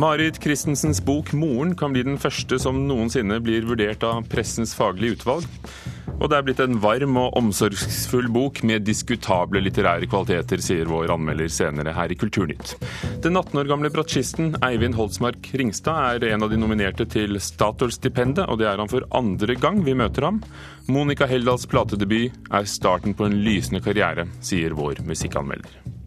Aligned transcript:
Marit 0.00 0.38
Christensens 0.42 1.04
bok 1.04 1.32
'Moren' 1.32 1.74
kan 1.76 1.92
bli 1.92 2.00
den 2.06 2.16
første 2.16 2.56
som 2.62 2.78
noensinne 2.88 3.36
blir 3.44 3.66
vurdert 3.68 4.04
av 4.06 4.22
pressens 4.32 4.72
faglige 4.72 5.18
utvalg. 5.18 5.44
Og 6.20 6.30
det 6.30 6.38
er 6.38 6.46
blitt 6.46 6.62
en 6.64 6.78
varm 6.80 7.18
og 7.20 7.36
omsorgsfull 7.36 8.30
bok 8.32 8.62
med 8.64 8.86
diskutable 8.88 9.60
litterære 9.60 10.08
kvaliteter, 10.08 10.64
sier 10.64 10.88
vår 10.88 11.12
anmelder 11.12 11.52
senere 11.52 11.92
her 11.92 12.08
i 12.08 12.16
Kulturnytt. 12.16 12.78
Den 13.20 13.36
18 13.36 13.60
år 13.60 13.68
gamle 13.68 13.92
bratsjisten 13.92 14.54
Eivind 14.64 14.96
Holsmark 14.96 15.52
Ringstad 15.52 16.24
er 16.24 16.28
en 16.32 16.48
av 16.48 16.54
de 16.54 16.60
nominerte 16.60 17.04
til 17.04 17.36
Statoil-stipendet, 17.36 18.48
og 18.48 18.56
det 18.62 18.72
er 18.72 18.80
han 18.80 18.88
for 18.88 19.04
andre 19.12 19.58
gang 19.60 19.84
vi 19.84 19.98
møter 20.00 20.30
ham. 20.30 20.40
Monica 20.88 21.28
Heldals 21.28 21.68
platedebut 21.68 22.32
er 22.48 22.64
starten 22.64 23.12
på 23.12 23.28
en 23.28 23.40
lysende 23.44 23.84
karriere, 23.84 24.30
sier 24.40 24.72
vår 24.72 25.04
musikkanmelder. 25.04 25.99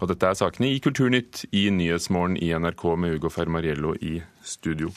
Og 0.00 0.10
dette 0.10 0.28
er 0.28 0.36
sakene 0.36 0.70
i 0.74 0.80
Kulturnytt 0.84 1.46
i 1.56 1.66
Nyhetsmorgen 1.72 2.36
i 2.36 2.52
NRK 2.52 2.88
med 3.00 3.16
Ugo 3.16 3.32
Fermariello 3.32 3.94
i 4.00 4.18
studio. 4.44 4.92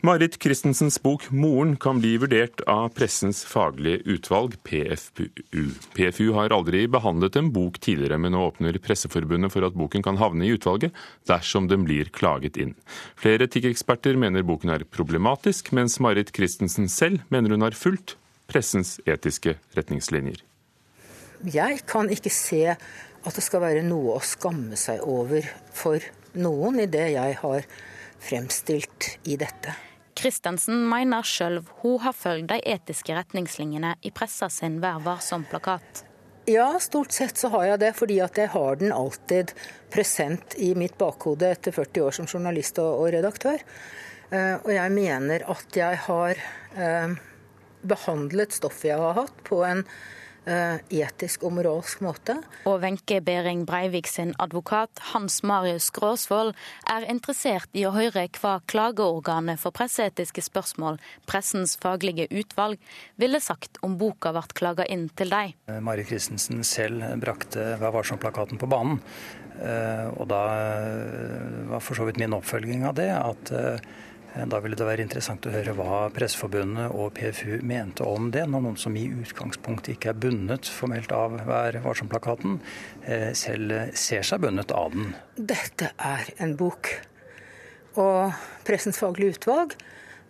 Marit 0.00 0.36
Christensens 0.38 1.02
bok 1.02 1.24
'Moren' 1.30 1.76
kan 1.76 1.98
bli 1.98 2.12
vurdert 2.22 2.60
av 2.70 2.92
pressens 2.94 3.40
faglige 3.42 3.98
utvalg, 4.06 4.54
PFU. 4.62 5.26
PFU 5.96 6.28
har 6.36 6.54
aldri 6.54 6.84
behandlet 6.86 7.34
en 7.36 7.50
bok 7.50 7.80
tidligere, 7.82 8.18
men 8.18 8.30
nå 8.32 8.44
åpner 8.46 8.78
Presseforbundet 8.78 9.50
for 9.50 9.66
at 9.66 9.74
boken 9.74 10.04
kan 10.06 10.16
havne 10.16 10.46
i 10.46 10.52
utvalget 10.54 10.94
dersom 11.26 11.66
den 11.66 11.82
blir 11.82 12.12
klaget 12.14 12.56
inn. 12.56 12.76
Flere 13.18 13.50
etikkeksperter 13.50 14.14
mener 14.14 14.46
boken 14.46 14.70
er 14.70 14.86
problematisk, 14.86 15.72
mens 15.74 15.98
Marit 15.98 16.30
Christensen 16.30 16.86
selv 16.86 17.26
mener 17.28 17.50
hun 17.50 17.66
har 17.66 17.74
fulgt 17.74 18.14
pressens 18.46 19.00
etiske 19.02 19.58
retningslinjer. 19.74 20.38
Jeg 21.42 21.82
kan 21.90 22.06
ikke 22.06 22.30
se 22.30 22.76
at 23.28 23.36
det 23.36 23.44
skal 23.44 23.62
være 23.64 23.84
noe 23.86 24.16
å 24.16 24.24
skamme 24.24 24.78
seg 24.80 25.04
over 25.04 25.44
for 25.76 26.02
noen 26.38 26.80
i 26.80 26.88
det 26.90 27.10
jeg 27.14 27.36
har 27.42 27.68
fremstilt 28.18 29.12
i 29.28 29.36
dette. 29.40 29.74
Christensen 30.18 30.82
mener 30.90 31.22
sjøl 31.22 31.60
hun 31.82 32.00
har 32.02 32.16
fulgt 32.16 32.50
de 32.50 32.58
etiske 32.66 33.14
retningslinjene 33.14 33.94
i 34.02 34.10
pressa 34.14 34.48
sin 34.50 34.80
Vær 34.82 34.98
varsom-plakat. 35.04 36.02
Ja, 36.48 36.72
stort 36.80 37.12
sett 37.12 37.36
så 37.38 37.50
har 37.52 37.66
jeg 37.68 37.80
det, 37.84 37.92
fordi 37.98 38.18
at 38.24 38.38
jeg 38.40 38.50
har 38.54 38.78
den 38.80 38.92
alltid 38.94 39.52
present 39.92 40.56
i 40.56 40.72
mitt 40.78 40.96
bakhode 40.98 41.50
etter 41.52 41.74
40 41.76 42.06
år 42.06 42.16
som 42.16 42.28
journalist 42.30 42.80
og, 42.80 43.04
redaktør. 43.12 43.60
Eh, 44.32 44.54
og 44.56 44.70
jeg 44.72 44.94
mener 44.96 45.44
at 45.52 45.76
jeg 45.76 46.00
har 46.06 46.40
eh, 46.72 47.18
behandlet 47.84 48.56
stoffet 48.56 48.90
jeg 48.94 49.02
har 49.02 49.20
hatt, 49.20 49.44
på 49.44 49.60
en 49.68 49.84
etisk 50.48 51.44
og 51.44 51.56
moralsk 51.58 52.00
måte. 52.04 52.38
Og 52.68 52.80
Wenche 52.82 53.20
Behring 53.24 53.66
Breivik 53.68 54.08
sin 54.08 54.32
advokat 54.40 55.02
Hans 55.12 55.42
Marius 55.46 55.90
Gråsvold 55.94 56.54
er 56.88 57.08
interessert 57.10 57.68
i 57.76 57.84
å 57.88 57.92
høre 57.92 58.26
hva 58.40 58.54
klageorganet 58.70 59.60
for 59.60 59.76
presseetiske 59.76 60.46
spørsmål, 60.48 60.96
Pressens 61.28 61.76
faglige 61.80 62.28
utvalg, 62.32 62.80
ville 63.20 63.42
sagt 63.44 63.76
om 63.84 63.98
boka 64.00 64.32
ble 64.32 64.46
klaga 64.56 64.88
inn 64.88 65.08
til 65.18 65.34
deg. 65.34 65.54
Eh, 65.68 65.82
Mari 65.84 66.06
Christensen 66.08 66.64
selv 66.64 67.04
brakte 67.20 67.74
Vær 67.78 67.92
varsom-plakaten 67.94 68.60
på 68.60 68.70
banen. 68.70 69.02
Eh, 69.58 70.06
og 70.14 70.28
da 70.30 70.42
var 71.68 71.82
for 71.82 71.98
så 71.98 72.06
vidt 72.06 72.20
min 72.22 72.36
oppfølging 72.36 72.86
av 72.88 72.96
det 72.96 73.10
at 73.12 73.52
Eh, 73.58 73.78
da 74.46 74.60
ville 74.62 74.76
det 74.78 74.86
være 74.86 75.02
interessant 75.02 75.46
å 75.48 75.52
høre 75.52 75.72
hva 75.74 76.04
Presseforbundet 76.14 76.92
og 76.94 77.10
PFU 77.16 77.58
mente 77.66 78.06
om 78.06 78.28
det, 78.34 78.44
når 78.46 78.62
noen 78.62 78.78
som 78.78 78.94
i 78.98 79.08
utgangspunktet 79.10 79.96
ikke 79.96 80.12
er 80.12 80.20
bundet 80.22 80.68
formelt 80.70 81.10
av 81.14 81.34
Vær 81.48 81.80
varsom-plakaten, 81.82 82.60
eh, 83.02 83.32
selv 83.34 83.94
ser 83.98 84.22
seg 84.22 84.44
bundet 84.44 84.70
av 84.70 84.94
den. 84.94 85.14
Dette 85.34 85.90
er 85.98 86.30
en 86.38 86.54
bok. 86.60 86.92
Og 87.98 88.30
Pressens 88.68 89.00
faglige 89.00 89.38
utvalg 89.38 89.74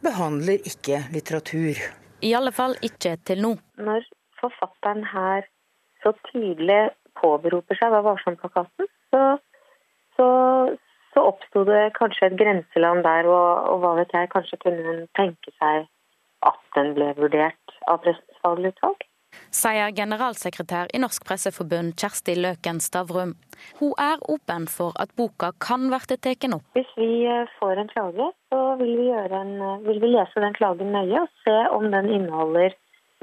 behandler 0.01 0.65
ikke 0.65 1.03
litteratur. 1.13 1.77
I 2.25 2.33
alle 2.39 2.55
fall 2.55 2.79
ikke 2.81 3.17
til 3.29 3.45
nå. 3.45 3.55
Når 3.77 4.09
forfatteren 4.41 5.05
her 5.13 5.45
så 6.03 6.15
tydelig 6.31 6.95
påberoper 7.19 7.77
seg 7.79 7.93
Vær 7.93 8.07
varsom-plakaten, 8.07 8.89
så, 9.13 9.23
så, 10.17 10.29
så 11.19 11.27
oppsto 11.33 11.65
det 11.67 11.91
kanskje 11.99 12.31
et 12.31 12.39
grenseland 12.39 13.03
der, 13.03 13.27
og, 13.27 13.67
og 13.73 13.83
hva 13.83 13.95
vet 13.99 14.13
jeg, 14.15 14.31
kanskje 14.31 14.61
kunne 14.63 14.85
hun 14.87 15.05
tenke 15.19 15.51
seg 15.59 15.89
at 16.47 16.61
den 16.77 16.93
ble 16.95 17.11
vurdert 17.19 17.79
av 17.91 18.05
Prestens 18.05 18.43
faglige 18.45 18.77
utvalg. 18.77 19.07
Sier 19.53 19.91
generalsekretær 19.97 20.93
i 20.95 21.01
Norsk 21.03 21.27
Presseforbund 21.29 21.97
Kjersti 22.01 22.37
Løken 22.39 22.79
Stavrum. 22.85 23.35
Hun 23.81 23.93
er 24.01 24.23
åpen 24.31 24.69
for 24.71 24.95
at 25.03 25.13
boka 25.19 25.51
kan 25.65 25.89
bli 25.91 25.99
tatt 26.09 26.47
opp. 26.55 26.65
Hvis 26.79 26.95
vi 26.97 27.27
eh, 27.27 27.51
får 27.59 27.83
en 27.83 27.91
klage, 27.91 28.31
så 28.53 28.63
vil 28.81 28.95
vi, 29.03 29.11
en, 29.11 29.53
eh, 29.59 29.83
vil 29.89 30.01
vi, 30.05 30.13
lese 30.15 30.45
den 30.45 30.57
klagen 30.57 30.95
nøye 30.95 31.25
og 31.27 31.45
se 31.45 31.59
om 31.75 31.91
den 31.93 32.09
inneholder 32.15 32.77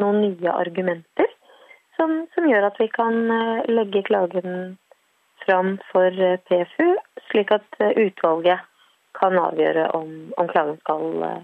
noen 0.04 0.22
nye 0.26 0.54
argumenter 0.54 1.32
som, 1.96 2.26
som 2.36 2.50
gjør 2.50 2.70
at 2.70 2.80
vi 2.82 2.92
kan 2.92 3.22
eh, 3.32 3.66
legge 3.72 4.04
klagen 4.06 4.76
fram 5.46 5.78
for 5.92 6.10
PFU, 6.50 6.96
slik 7.32 7.52
at 7.56 7.82
eh, 7.82 7.96
utvalget 8.08 8.64
kan 9.16 9.38
avgjøre 9.40 9.90
om, 9.96 10.16
om 10.38 10.48
klagen 10.52 10.78
skal, 10.82 11.06
eh, 11.24 11.42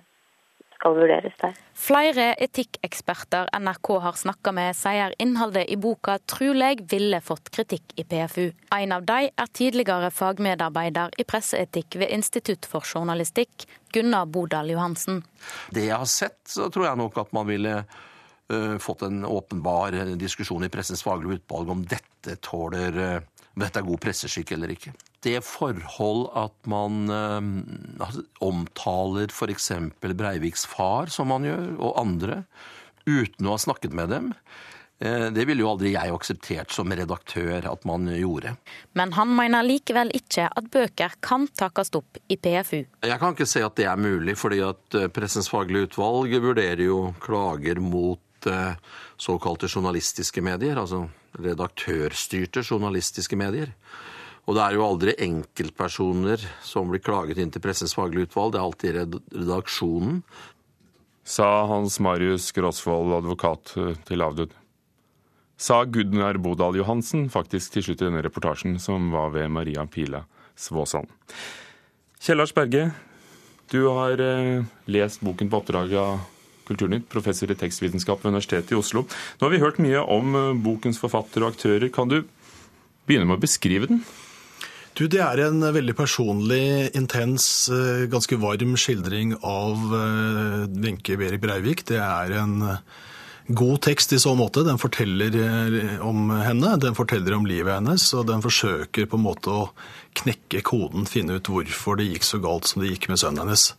skal 0.75 0.97
vurderes 0.97 1.37
der. 1.41 1.55
Flere 1.77 2.27
etikkeksperter 2.43 3.49
NRK 3.59 3.91
har 4.03 4.19
snakka 4.19 4.53
med, 4.55 4.75
sier 4.77 5.15
innholdet 5.23 5.69
i 5.71 5.77
boka 5.79 6.17
trolig 6.29 6.73
ville 6.91 7.21
fått 7.23 7.51
kritikk 7.55 7.95
i 7.95 8.05
PFU. 8.05 8.51
En 8.75 8.95
av 8.97 9.07
de 9.07 9.31
er 9.31 9.51
tidligere 9.55 10.11
fagmedarbeider 10.11 11.15
i 11.17 11.27
presseetikk 11.27 11.99
ved 12.01 12.11
Institutt 12.11 12.67
for 12.67 12.85
journalistikk, 12.85 13.67
Gunnar 13.91 14.27
Bodal 14.31 14.71
Johansen. 14.71 15.23
Det 15.71 15.87
jeg 15.87 15.97
har 15.97 16.09
sett, 16.09 16.41
så 16.47 16.69
tror 16.71 16.91
jeg 16.91 17.03
nok 17.03 17.21
at 17.23 17.35
man 17.35 17.47
ville 17.47 17.83
fått 18.83 19.05
en 19.07 19.21
åpenbar 19.23 19.95
diskusjon 20.19 20.65
i 20.67 20.69
Pressens 20.69 21.05
faglige 21.05 21.37
utvalg 21.37 21.69
om 21.71 21.85
dette 21.87 22.33
tåler 22.43 22.97
om 23.53 23.63
dette 23.63 23.79
er 23.81 23.87
god 23.87 24.01
presseskikk 24.03 24.53
eller 24.55 24.71
ikke. 24.75 24.93
Det 25.21 25.37
forhold 25.45 26.31
at 26.33 26.67
man 26.69 27.05
eh, 27.13 28.19
omtaler 28.41 29.29
f.eks. 29.29 29.71
Breiviks 30.01 30.65
far, 30.65 31.11
som 31.13 31.29
man 31.29 31.45
gjør, 31.45 31.67
og 31.77 31.97
andre, 32.01 32.43
uten 33.05 33.45
å 33.45 33.53
ha 33.53 33.61
snakket 33.61 33.93
med 33.97 34.09
dem, 34.09 34.31
eh, 34.97 35.27
det 35.33 35.45
ville 35.45 35.61
jo 35.61 35.69
aldri 35.75 35.93
jeg 35.93 36.15
akseptert 36.15 36.73
som 36.73 36.89
redaktør 36.89 37.69
at 37.69 37.85
man 37.85 38.09
gjorde. 38.09 38.55
Men 38.97 39.13
han 39.17 39.29
mener 39.37 39.67
likevel 39.67 40.09
ikke 40.17 40.47
at 40.49 40.71
bøker 40.73 41.13
kan 41.21 41.45
takes 41.53 41.93
opp 41.97 42.17
i 42.25 42.39
PFU. 42.41 42.81
Jeg 43.05 43.21
kan 43.21 43.37
ikke 43.37 43.49
se 43.49 43.61
at 43.65 43.77
det 43.77 43.85
er 43.91 44.01
mulig, 44.01 44.39
fordi 44.41 44.63
at 44.65 44.97
eh, 44.97 45.09
Pressens 45.13 45.51
faglige 45.53 45.91
utvalg 45.91 46.33
vurderer 46.41 46.87
jo 46.87 47.11
klager 47.21 47.81
mot 47.83 48.19
såkalte 49.21 49.67
journalistiske 49.69 50.41
medier, 50.41 50.79
altså 50.81 51.03
redaktørstyrte 51.37 52.63
journalistiske 52.65 53.37
medier. 53.37 53.69
Og 54.49 54.57
det 54.57 54.63
er 54.63 54.75
jo 54.75 54.85
aldri 54.87 55.13
enkeltpersoner 55.21 56.41
som 56.65 56.89
blir 56.89 57.03
klaget 57.03 57.39
inn 57.41 57.51
til 57.53 57.61
Pressens 57.63 57.93
faglige 57.97 58.29
utvalg, 58.29 58.53
det 58.53 58.59
er 58.59 58.65
alltid 58.65 58.97
redaksjonen. 59.37 60.23
Sa 61.23 61.47
Hans 61.69 61.99
Marius 62.01 62.49
Gråsvold, 62.55 63.13
advokat 63.19 63.75
eh, 63.77 63.93
til 64.07 64.25
avdød. 64.25 64.55
Sa 65.61 65.83
Gudnar 65.85 66.39
Bodal 66.41 66.79
Johansen 66.79 67.27
faktisk 67.29 67.75
til 67.75 67.85
slutt 67.85 68.01
i 68.01 68.07
denne 68.07 68.23
reportasjen, 68.25 68.79
som 68.81 69.11
var 69.13 69.29
ved 69.35 69.51
Maria 69.53 69.85
Pila 69.85 70.23
Svåsand. 70.57 71.11
Kjell 72.21 72.41
Lars 72.41 72.53
Berge, 72.57 72.87
du 73.69 73.85
har 73.93 74.19
eh, 74.19 74.65
lest 74.89 75.21
boken 75.21 75.51
på 75.51 75.61
oppdrag 75.61 75.93
av 76.01 76.23
Kulturnytt, 76.65 77.07
professor 77.11 77.51
i 77.51 77.57
tekstvitenskap 77.57 78.23
ved 78.23 78.33
Universitetet 78.33 78.73
i 78.73 78.79
Oslo. 78.79 79.05
Nå 79.37 79.45
har 79.45 79.53
vi 79.53 79.61
hørt 79.61 79.79
mye 79.83 80.01
om 80.01 80.35
eh, 80.35 80.49
bokens 80.65 80.99
forfatter 81.01 81.45
og 81.45 81.53
aktører. 81.53 81.87
Kan 81.93 82.09
du 82.09 82.23
begynne 83.05 83.29
med 83.29 83.37
å 83.37 83.45
beskrive 83.45 83.89
den? 83.93 84.01
Du, 84.97 85.07
Det 85.07 85.21
er 85.23 85.39
en 85.45 85.63
veldig 85.63 85.93
personlig, 85.95 86.91
intens, 86.97 87.69
eh, 87.71 88.07
ganske 88.11 88.35
varm 88.41 88.75
skildring 88.75 89.37
av 89.39 89.95
eh, 89.95 90.65
Wenche 90.83 91.15
Berit 91.17 91.41
Breivik. 91.41 91.85
Det 91.87 91.99
er 92.01 92.35
en 92.41 92.57
god 93.47 93.81
tekst 93.87 94.11
i 94.13 94.19
så 94.19 94.35
måte. 94.35 94.65
Den 94.67 94.81
forteller 94.81 95.31
om 96.03 96.29
henne, 96.43 96.75
den 96.83 96.97
forteller 96.97 97.37
om 97.37 97.47
livet 97.47 97.79
hennes, 97.79 98.09
og 98.13 98.27
den 98.27 98.43
forsøker 98.43 99.07
på 99.07 99.19
en 99.19 99.25
måte 99.25 99.53
å 99.53 99.69
knekke 100.21 100.63
koden, 100.67 101.07
finne 101.07 101.39
ut 101.39 101.47
hvorfor 101.47 101.97
det 101.99 102.09
gikk 102.11 102.27
så 102.27 102.41
galt 102.43 102.67
som 102.67 102.83
det 102.83 102.91
gikk 102.91 103.09
med 103.11 103.23
sønnen 103.23 103.45
hennes. 103.45 103.71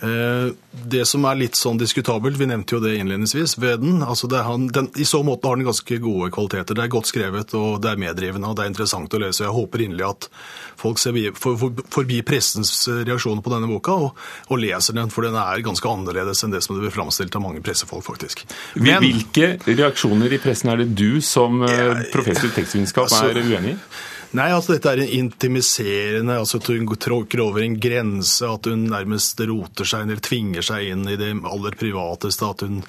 Eh, 0.00 0.52
det 0.88 1.04
som 1.06 1.24
er 1.28 1.38
litt 1.38 1.58
sånn 1.58 1.78
diskutabelt, 1.78 2.38
vi 2.40 2.48
nevnte 2.48 2.76
jo 2.76 2.80
det 2.82 2.94
innledningsvis, 2.96 3.58
ved 3.60 3.82
den, 3.84 4.00
altså 4.02 4.30
han, 4.42 4.66
den 4.72 4.88
I 4.96 5.04
så 5.06 5.20
måte 5.26 5.50
har 5.50 5.58
den 5.58 5.68
ganske 5.68 5.98
gode 6.02 6.30
kvaliteter. 6.34 6.76
Det 6.78 6.86
er 6.86 6.92
godt 6.92 7.10
skrevet, 7.10 7.54
og 7.58 7.82
det 7.84 7.92
er 7.92 8.00
meddrivende, 8.00 8.48
og 8.48 8.56
det 8.56 8.64
er 8.64 8.72
interessant 8.72 9.12
å 9.14 9.20
lese. 9.22 9.44
Jeg 9.44 9.54
håper 9.54 9.84
inderlig 9.84 10.08
at 10.08 10.28
folk 10.80 11.02
ser 11.02 11.18
forbi 11.36 12.22
pressens 12.26 12.72
reaksjoner 12.88 13.44
på 13.44 13.52
denne 13.52 13.68
boka, 13.70 13.98
og, 14.08 14.24
og, 14.48 14.56
leser 14.62 14.96
den, 14.96 15.12
for 15.12 15.28
den 15.28 15.36
er 15.38 15.66
ganske 15.66 15.92
annerledes 15.92 16.42
enn 16.42 16.56
det 16.56 16.62
som 16.64 16.78
det 16.78 16.86
blir 16.86 16.94
framstilt 16.94 17.36
av 17.38 17.44
mange 17.44 17.62
pressefolk, 17.64 18.06
faktisk. 18.06 18.46
Men, 18.80 19.04
Hvilke 19.04 19.54
reaksjoner 19.68 20.32
i 20.32 20.40
pressen 20.42 20.72
er 20.72 20.82
det 20.82 20.90
du 20.96 21.20
som 21.24 21.62
eh, 21.68 22.08
professor 22.14 22.48
i 22.48 22.56
tekstvitenskap 22.56 23.10
altså, 23.10 23.28
er 23.30 23.44
uenig 23.44 23.76
i? 23.76 23.78
Nei, 24.32 24.48
altså 24.48 24.72
dette 24.72 24.88
er 24.94 25.02
en 25.02 25.10
intimiserende 25.12 26.38
altså 26.40 26.56
At 26.56 26.70
hun 26.72 26.86
tråkker 26.96 27.42
over 27.44 27.60
en 27.60 27.74
grense, 27.80 28.46
at 28.48 28.68
hun 28.70 28.86
nærmest 28.88 29.40
roter 29.48 29.88
seg 29.88 30.06
eller 30.06 30.22
tvinger 30.24 30.64
seg 30.64 30.88
inn 30.94 31.04
i 31.04 31.18
det 31.20 31.34
aller 31.48 31.76
privateste. 31.76 32.48
At 32.48 32.64
hun 32.64 32.80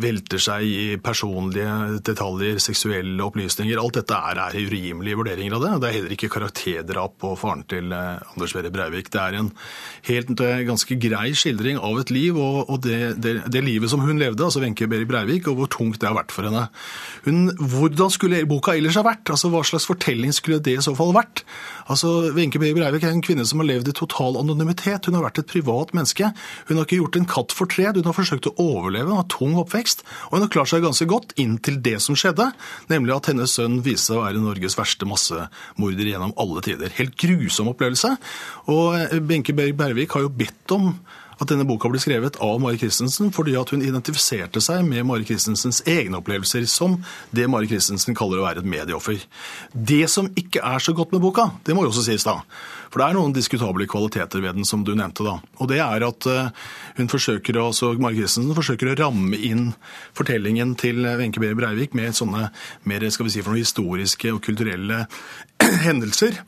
velter 0.00 0.40
seg 0.42 0.64
i 0.64 0.96
personlige 1.02 2.00
detaljer, 2.06 2.60
seksuelle 2.62 3.22
opplysninger. 3.24 3.78
Alt 3.80 3.98
dette 3.98 4.16
er, 4.16 4.40
er 4.40 4.56
urimelige 4.58 5.18
vurderinger 5.18 5.56
av 5.56 5.64
det. 5.64 5.72
Det 5.82 5.88
er 5.88 5.96
heller 5.98 6.14
ikke 6.16 6.30
karakterdrap 6.32 7.16
på 7.22 7.32
faren 7.40 7.64
til 7.70 7.92
eh, 7.94 8.22
Anders 8.34 8.54
Behre 8.56 8.72
Breivik. 8.74 9.10
Det 9.12 9.20
er 9.20 9.38
en 9.40 9.50
helt 10.08 10.42
eh, 10.44 10.62
ganske 10.68 10.98
grei 11.02 11.32
skildring 11.36 11.80
av 11.82 12.00
et 12.02 12.12
liv 12.14 12.38
og, 12.38 12.60
og 12.68 12.82
det, 12.86 13.16
det, 13.22 13.36
det, 13.50 13.64
livet 13.64 13.90
som 13.90 14.02
hun 14.04 14.20
levde, 14.20 14.44
altså 14.46 14.62
Wenche 14.62 14.88
Behre 14.90 15.08
Breivik, 15.08 15.48
og 15.50 15.58
hvor 15.58 15.72
tungt 15.72 16.00
det 16.02 16.10
har 16.10 16.16
vært 16.18 16.34
for 16.34 16.48
henne. 16.48 16.66
Hun, 17.26 17.50
hvordan 17.58 18.12
skulle 18.14 18.44
boka 18.50 18.76
ellers 18.78 18.98
ha 19.00 19.04
vært? 19.06 19.26
Altså, 19.34 19.50
Hva 19.52 19.64
slags 19.66 19.88
fortelling 19.90 20.34
skulle 20.36 20.62
det 20.64 20.78
i 20.78 20.84
så 20.84 20.94
fall 20.98 21.14
vært? 21.16 21.44
Altså, 21.90 22.30
Wenche 22.36 22.62
Behre 22.62 22.78
Breivik 22.78 23.06
er 23.06 23.14
en 23.14 23.24
kvinne 23.24 23.46
som 23.48 23.62
har 23.62 23.70
levd 23.72 23.90
i 23.90 23.96
total 23.96 24.38
anonymitet. 24.40 25.08
Hun 25.08 25.18
har 25.18 25.26
vært 25.26 25.42
et 25.42 25.50
privat 25.50 25.94
menneske. 25.96 26.30
Hun 26.68 26.78
har 26.78 26.86
ikke 26.86 27.02
gjort 27.02 27.20
en 27.20 27.30
katt 27.34 27.54
fortred. 27.56 27.98
Hun 27.98 28.08
har 28.08 28.16
forsøkt 28.16 28.50
å 28.50 28.56
overleve. 28.62 29.10
Hun 29.10 29.20
har 29.20 29.30
tung 29.32 29.58
oppvekst. 29.60 29.73
Og 29.74 30.36
hun 30.36 30.44
har 30.44 30.52
klart 30.52 30.70
seg 30.70 30.84
ganske 30.84 31.08
godt 31.10 31.34
inntil 31.40 31.80
det 31.84 31.98
som 32.04 32.18
skjedde, 32.18 32.50
nemlig 32.92 33.16
at 33.16 33.32
hennes 33.32 33.56
sønn 33.56 33.80
viste 33.84 34.12
seg 34.12 34.20
å 34.20 34.24
være 34.24 34.42
Norges 34.42 34.78
verste 34.78 35.08
massemorder 35.08 36.12
gjennom 36.12 36.34
alle 36.40 36.64
tider. 36.64 36.94
Helt 36.98 37.18
grusom 37.20 37.72
opplevelse. 37.74 38.14
Og 38.72 38.96
eh, 38.98 39.20
Benke 39.24 39.56
Berg 39.56 39.76
Bervik 39.78 40.16
har 40.16 40.26
jo 40.26 40.32
bedt 40.32 40.76
om 40.76 40.92
at 41.44 41.52
denne 41.52 41.66
boka 41.68 41.90
ble 41.92 42.00
skrevet 42.02 42.38
av 42.42 42.60
Mari 42.62 42.78
Christensen 42.80 43.30
fordi 43.34 43.54
at 43.60 43.70
hun 43.74 43.84
identifiserte 43.84 44.62
seg 44.64 44.84
med 44.88 45.04
Mari 45.08 45.26
Christensens 45.28 45.82
egne 45.88 46.18
opplevelser 46.20 46.66
som 46.70 46.96
det 47.34 47.46
Mari 47.50 47.68
Christensen 47.70 48.16
kaller 48.16 48.40
å 48.40 48.46
være 48.46 48.64
et 48.64 48.70
medieoffer. 48.70 49.20
Det 49.72 50.04
som 50.10 50.30
ikke 50.40 50.64
er 50.64 50.82
så 50.82 50.96
godt 50.96 51.14
med 51.14 51.22
boka, 51.24 51.50
det 51.66 51.76
må 51.76 51.84
jo 51.84 51.92
også 51.92 52.06
sies 52.08 52.26
da. 52.26 52.40
For 52.88 53.02
det 53.02 53.06
er 53.08 53.18
noen 53.18 53.36
diskutable 53.36 53.86
kvaliteter 53.90 54.42
ved 54.42 54.58
den, 54.58 54.66
som 54.68 54.84
du 54.86 54.92
nevnte. 54.94 55.26
da. 55.26 55.38
Og 55.60 55.70
det 55.70 55.80
er 55.82 56.06
at 56.06 56.28
eh, 56.30 56.66
hun 56.98 57.10
forsøker, 57.10 57.58
altså 57.60 57.92
Mari 57.98 58.22
Christensen 58.22 58.56
forsøker 58.56 58.92
å 58.92 58.98
ramme 59.02 59.38
inn 59.38 59.72
fortellingen 60.16 60.76
til 60.80 61.04
Wenche 61.04 61.42
B. 61.42 61.52
Breivik 61.58 61.96
med 61.98 62.14
sånne 62.16 62.48
mer 62.88 63.08
skal 63.10 63.28
vi 63.28 63.34
si, 63.34 63.42
for 63.42 63.54
noe 63.54 63.64
historiske 63.64 64.32
og 64.32 64.44
kulturelle 64.46 65.04
hendelser 65.88 66.38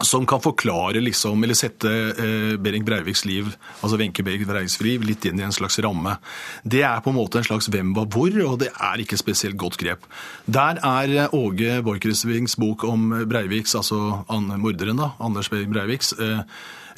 som 0.00 0.26
kan 0.26 0.40
forklare 0.40 1.00
liksom, 1.00 1.44
eller 1.44 1.54
sette 1.54 1.90
eh, 1.90 2.54
Behring 2.60 2.84
Breiviks 2.84 3.24
liv, 3.28 3.52
altså 3.80 3.98
Wenche 4.00 4.24
Behring 4.24 4.46
Breiviks 4.48 4.80
liv 4.80 5.04
litt 5.04 5.24
inn 5.28 5.40
i 5.40 5.46
en 5.46 5.54
slags 5.54 5.78
ramme. 5.84 6.16
Det 6.64 6.82
er 6.86 7.02
på 7.04 7.12
en 7.12 7.18
måte 7.18 7.40
en 7.40 7.46
slags 7.46 7.68
hvem 7.72 7.92
var 7.96 8.08
hvor, 8.12 8.34
og 8.46 8.58
det 8.62 8.70
er 8.72 9.02
ikke 9.02 9.20
spesielt 9.20 9.58
godt 9.60 9.78
grep. 9.82 10.06
Der 10.46 10.80
er 10.80 11.16
eh, 11.26 11.36
Åge 11.36 11.80
Borchgrevinks 11.84 12.56
bok 12.60 12.86
om 12.88 13.10
Breiviks, 13.28 13.76
altså 13.78 14.22
morderen, 14.32 15.00
da, 15.00 15.12
Anders 15.20 15.52
Behring 15.52 15.74
Breiviks, 15.74 16.14
eh, 16.18 16.40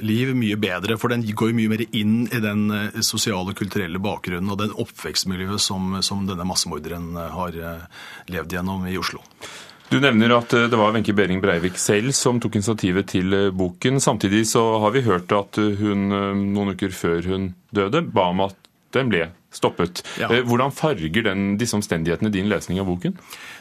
liv 0.02 0.32
mye 0.38 0.56
bedre, 0.58 0.96
for 0.98 1.12
den 1.12 1.26
går 1.26 1.52
jo 1.52 1.58
mye 1.58 1.74
mer 1.74 1.84
inn 1.90 2.24
i 2.30 2.40
den 2.42 2.64
eh, 2.70 3.02
sosiale 3.02 3.52
og 3.52 3.58
kulturelle 3.58 4.00
bakgrunnen 4.02 4.54
og 4.54 4.62
den 4.62 4.74
oppvekstmiljøet 4.86 5.62
som, 5.62 5.98
som 6.02 6.24
denne 6.30 6.46
massemorderen 6.48 7.12
eh, 7.18 7.38
har 7.38 7.62
levd 8.30 8.58
gjennom 8.58 8.86
i 8.86 8.98
Oslo. 9.02 9.22
Du 9.94 10.00
nevner 10.02 10.32
at 10.34 10.50
eh, 10.52 10.64
det 10.66 10.74
var 10.74 10.90
Wenche 10.90 11.12
Behring 11.14 11.38
Breivik 11.38 11.76
selv 11.78 12.10
som 12.18 12.40
tok 12.42 12.56
initiativet 12.58 13.12
til 13.12 13.30
eh, 13.30 13.52
boken. 13.54 14.00
Samtidig 14.02 14.40
så 14.50 14.62
har 14.82 14.90
vi 14.90 15.04
hørt 15.06 15.30
at 15.30 15.58
eh, 15.62 15.76
hun 15.78 16.08
noen 16.10 16.72
uker 16.74 16.90
før 16.90 17.28
hun 17.30 17.44
døde 17.70 18.00
ba 18.02 18.24
om 18.32 18.42
at 18.42 18.58
den 18.96 19.12
ble 19.12 19.28
stoppet. 19.54 20.02
Ja. 20.20 20.28
Hvordan 20.44 20.74
farger 20.74 21.24
den, 21.30 21.54
disse 21.60 21.76
omstendighetene 21.78 22.32
din 22.34 22.48
lesning 22.50 22.80
av 22.82 22.88
boken? 22.90 23.14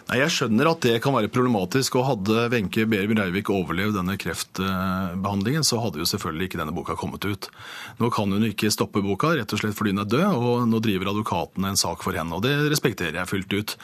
Nei, 0.10 0.18
Jeg 0.20 0.34
skjønner 0.36 0.68
at 0.74 0.82
det 0.84 0.98
kan 1.04 1.14
være 1.16 1.30
problematisk. 1.32 1.96
og 2.00 2.08
Hadde 2.10 2.48
Wenche 2.52 2.86
Behre 2.90 3.08
Breivik 3.08 3.50
overlevd 3.54 3.96
denne 3.96 4.18
kreftbehandlingen, 4.20 5.64
så 5.64 5.80
hadde 5.84 6.02
jo 6.02 6.08
selvfølgelig 6.10 6.50
ikke 6.50 6.60
denne 6.60 6.76
boka 6.76 6.96
kommet 7.00 7.24
ut. 7.26 7.48
Nå 8.02 8.10
kan 8.14 8.32
hun 8.34 8.44
ikke 8.48 8.72
stoppe 8.74 9.04
boka, 9.06 9.34
rett 9.38 9.54
og 9.56 9.62
slett 9.62 9.78
fordi 9.78 9.94
hun 9.94 10.04
er 10.04 10.10
død, 10.12 10.26
og 10.34 10.66
nå 10.70 10.82
driver 10.84 11.12
advokatene 11.14 11.72
en 11.74 11.80
sak 11.80 12.04
for 12.04 12.18
henne. 12.18 12.36
og 12.36 12.44
Det 12.46 12.54
respekterer 12.74 13.20
jeg 13.22 13.32
fullt 13.32 13.54
ut. 13.54 13.76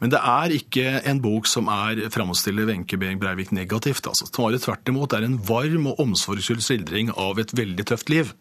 Men 0.00 0.10
det 0.14 0.20
er 0.32 0.56
ikke 0.56 0.86
en 1.10 1.20
bok 1.22 1.46
som 1.50 1.70
er 1.72 2.02
framstiller 2.12 2.66
Wenche 2.70 2.98
Behre 3.00 3.18
Breivik 3.20 3.52
negativt. 3.52 4.06
altså. 4.10 4.26
Snarere 4.30 4.58
tvert 4.62 4.88
imot 4.90 5.14
er 5.16 5.26
en 5.26 5.38
varm 5.38 5.86
og 5.92 6.00
omsorgsfull 6.02 6.62
skildring 6.64 7.12
av 7.16 7.38
et 7.38 7.54
veldig 7.54 7.86
tøft 7.92 8.10
liv. 8.12 8.32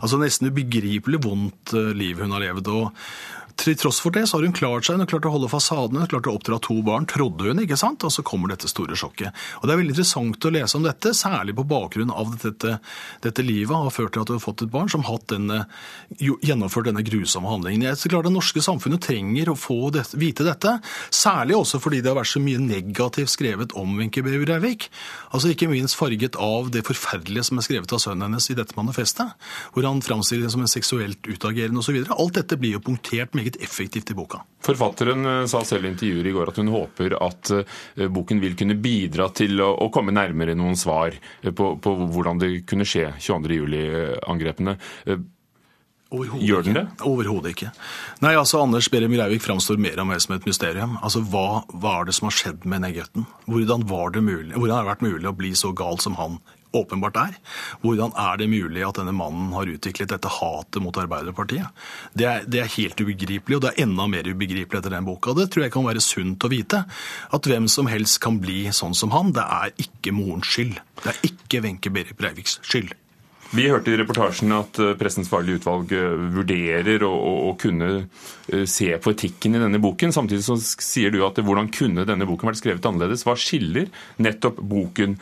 Altså 0.00 0.18
Nesten 0.22 0.50
ubegripelig 0.50 1.22
vondt 1.24 1.74
eh, 1.78 1.92
liv 1.96 2.20
hun 2.22 2.34
har 2.34 2.42
levd. 2.44 2.61
Og 2.68 2.92
til 3.62 3.76
tross 3.78 4.00
for 4.02 4.14
det 4.14 4.24
så 4.28 4.38
har 4.38 4.46
hun 4.46 4.54
klart 4.56 4.86
seg, 4.86 4.96
hun 4.96 5.04
har 5.04 5.10
klart 5.10 5.26
å 5.28 5.32
holde 5.34 5.50
fasaden, 5.52 5.96
hun 5.96 6.04
har 6.04 6.10
klart 6.10 6.28
å 6.30 6.34
oppdra 6.36 6.58
to 6.62 6.78
barn, 6.84 7.06
trodde 7.08 7.50
hun, 7.50 7.60
ikke 7.62 7.78
sant? 7.78 8.04
Og 8.06 8.12
så 8.14 8.24
kommer 8.26 8.52
dette 8.52 8.70
store 8.70 8.96
sjokket. 8.98 9.34
Og 9.60 9.66
Det 9.66 9.74
er 9.74 9.80
veldig 9.80 9.94
interessant 9.94 10.46
å 10.48 10.52
lese 10.52 10.78
om 10.78 10.86
dette, 10.86 11.12
særlig 11.16 11.54
på 11.58 11.66
bakgrunn 11.68 12.10
av 12.10 12.32
dette, 12.42 12.78
dette 13.22 13.44
livet 13.44 13.76
har 13.76 13.92
ført 13.94 14.14
til 14.16 14.24
at 14.24 14.32
hun 14.32 14.38
har 14.38 14.44
fått 14.44 14.64
et 14.66 14.72
barn 14.72 14.90
som 14.92 15.04
har 15.06 15.20
gjennomført 16.42 16.88
denne 16.88 17.04
grusomme 17.06 17.50
handlingen. 17.50 17.86
Jeg 17.86 17.98
er 17.98 18.14
klart 18.14 18.26
Det 18.26 18.34
norske 18.34 18.62
samfunnet 18.64 19.02
trenger 19.02 19.52
å 19.52 19.58
få 19.58 19.90
det, 19.94 20.06
vite 20.18 20.46
dette, 20.46 20.78
særlig 21.10 21.56
også 21.58 21.80
fordi 21.82 22.00
det 22.02 22.12
har 22.12 22.18
vært 22.18 22.32
så 22.32 22.42
mye 22.42 22.60
negativt 22.62 23.32
skrevet 23.32 23.74
om 23.78 23.96
Wenche 23.98 24.22
B. 24.24 24.34
Breivik. 24.42 24.88
Altså 25.32 25.52
ikke 25.52 25.70
minst 25.70 25.98
farget 25.98 26.38
av 26.40 26.70
det 26.72 26.84
forferdelige 26.86 27.44
som 27.46 27.60
er 27.60 27.66
skrevet 27.66 27.92
av 27.92 28.02
sønnen 28.02 28.26
hennes 28.26 28.50
i 28.50 28.56
dette 28.58 28.76
manifestet, 28.78 29.34
hvor 29.74 29.86
han 29.86 30.02
framstiller 30.02 30.46
det 30.46 30.54
som 30.54 30.64
en 30.64 30.70
seksuelt 30.70 31.26
utagerende 31.28 31.82
osv. 31.82 32.00
Alt 32.10 32.38
dette 32.40 32.51
blir 32.60 32.76
jo 32.76 32.82
punktert 32.84 33.34
meget 33.38 33.58
effektivt 33.62 34.10
i 34.10 34.16
boka. 34.16 34.42
Forfatteren 34.62 35.26
eh, 35.26 35.44
sa 35.50 35.62
selv 35.66 35.86
i 35.86 35.92
intervjuer 35.92 36.28
i 36.28 36.34
går 36.36 36.52
at 36.52 36.60
hun 36.62 36.72
håper 36.72 37.16
at 37.18 37.52
eh, 37.56 38.08
boken 38.12 38.42
vil 38.42 38.56
kunne 38.58 38.78
bidra 38.78 39.28
til 39.34 39.60
å 39.64 39.90
komme 39.94 40.14
nærmere 40.14 40.56
noen 40.58 40.78
svar 40.78 41.14
eh, 41.14 41.52
på, 41.52 41.74
på 41.82 41.94
hvordan 42.14 42.42
det 42.42 42.54
kunne 42.70 42.88
skje 42.88 43.10
22.07-angrepene. 43.18 44.76
Gjør 46.12 46.66
den 46.66 46.76
det? 46.76 46.84
Overhodet 47.08 47.54
ikke. 47.54 47.70
Nei, 48.20 48.34
altså 48.36 48.60
Anders 48.60 48.90
Behring 48.92 49.14
Breivik 49.14 49.44
framstår 49.44 49.80
mer 49.80 50.02
og 50.02 50.10
mer 50.10 50.20
som 50.20 50.34
et 50.36 50.48
mysterium. 50.48 50.98
Altså, 51.00 51.22
Hva, 51.24 51.62
var 51.72 52.04
det 52.08 52.16
som 52.18 52.28
har 52.28 52.36
skjedd 52.36 52.66
med 52.68 52.84
den 52.84 52.96
gutten? 52.98 53.28
Hvordan, 53.48 53.86
var 53.88 54.12
det 54.12 54.24
mulig, 54.26 54.52
hvordan 54.52 54.76
har 54.76 54.84
det 54.84 54.92
vært 54.92 55.06
mulig 55.06 55.30
å 55.30 55.38
bli 55.38 55.54
så 55.56 55.72
gal 55.76 56.00
som 56.04 56.18
han 56.20 56.36
åpenbart 56.76 57.18
er. 57.20 57.36
Hvordan 57.82 58.14
er 58.18 58.40
det 58.40 58.48
mulig 58.52 58.84
at 58.86 59.00
denne 59.00 59.14
mannen 59.16 59.52
har 59.56 59.70
utviklet 59.70 60.12
dette 60.12 60.30
hatet 60.38 60.82
mot 60.84 60.96
Arbeiderpartiet? 60.98 61.68
Det 62.16 62.28
er, 62.28 62.46
det 62.48 62.62
er, 62.62 62.72
helt 62.72 63.00
ubegripelig, 63.00 63.58
og 63.58 63.64
det 63.64 63.72
er 63.72 63.84
enda 63.86 64.08
mer 64.10 64.28
ubegripelig 64.28 64.80
etter 64.80 64.96
den 64.96 65.08
boka. 65.08 65.36
Det 65.36 65.50
tror 65.52 65.66
jeg 65.66 65.74
kan 65.74 65.86
være 65.88 66.04
sunt 66.04 66.44
å 66.46 66.52
vite. 66.52 66.84
At 67.32 67.48
hvem 67.48 67.68
som 67.70 67.90
helst 67.90 68.22
kan 68.24 68.40
bli 68.42 68.64
sånn 68.72 68.96
som 68.96 69.12
han. 69.14 69.34
Det 69.36 69.44
er 69.44 69.76
ikke 69.84 70.14
morens 70.16 70.48
skyld. 70.52 70.80
Det 71.02 71.14
er 71.14 71.22
ikke 71.28 71.64
Wenche 71.66 71.92
Breiviks 71.92 72.60
skyld. 72.64 72.94
Vi 73.52 73.66
hørte 73.68 73.92
i 73.92 73.96
reportasjen 74.00 74.52
at 74.56 74.78
eh, 74.80 74.94
Pressens 74.96 75.28
faglige 75.28 75.60
utvalg 75.60 75.90
eh, 75.92 76.14
vurderer 76.32 77.02
å, 77.04 77.10
å, 77.12 77.50
kunne 77.60 77.88
eh, 77.98 78.62
se 78.64 78.88
på 78.96 79.12
etikken 79.12 79.58
i 79.58 79.60
denne 79.60 79.80
boken. 79.82 80.14
Samtidig 80.16 80.46
så 80.46 80.56
sier 80.62 81.12
du 81.12 81.20
at 81.26 81.36
hvordan 81.36 81.68
kunne 81.74 82.06
denne 82.08 82.24
boken 82.28 82.48
vært 82.48 82.62
skrevet 82.62 82.88
annerledes? 82.88 83.26
Hva 83.28 83.36
skiller 83.36 83.90
nettopp 84.24 84.56
boken 84.56 85.18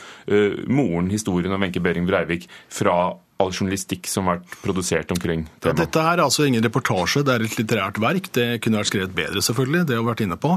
'Moren', 0.70 1.10
historien 1.10 1.56
om 1.56 1.64
Wenche 1.64 1.82
Behring 1.82 2.06
Breivik, 2.06 2.46
fra 2.70 3.16
all 3.40 3.52
journalistikk 3.54 4.08
som 4.10 4.28
har 4.28 4.38
vært 4.38 4.58
produsert 4.62 5.12
omkring 5.14 5.46
temaet? 5.48 5.70
Ja, 5.70 5.76
dette 5.82 6.04
er 6.12 6.22
altså 6.24 6.46
ingen 6.46 6.64
reportasje, 6.66 7.24
det 7.26 7.34
er 7.34 7.46
et 7.46 7.56
litterært 7.58 8.00
verk. 8.02 8.30
Det 8.36 8.46
kunne 8.64 8.80
vært 8.80 8.92
skrevet 8.92 9.16
bedre, 9.16 9.42
selvfølgelig, 9.44 9.86
det 9.88 9.96
har 9.96 10.04
vi 10.04 10.10
vært 10.12 10.24
inne 10.26 10.38
på. 10.40 10.54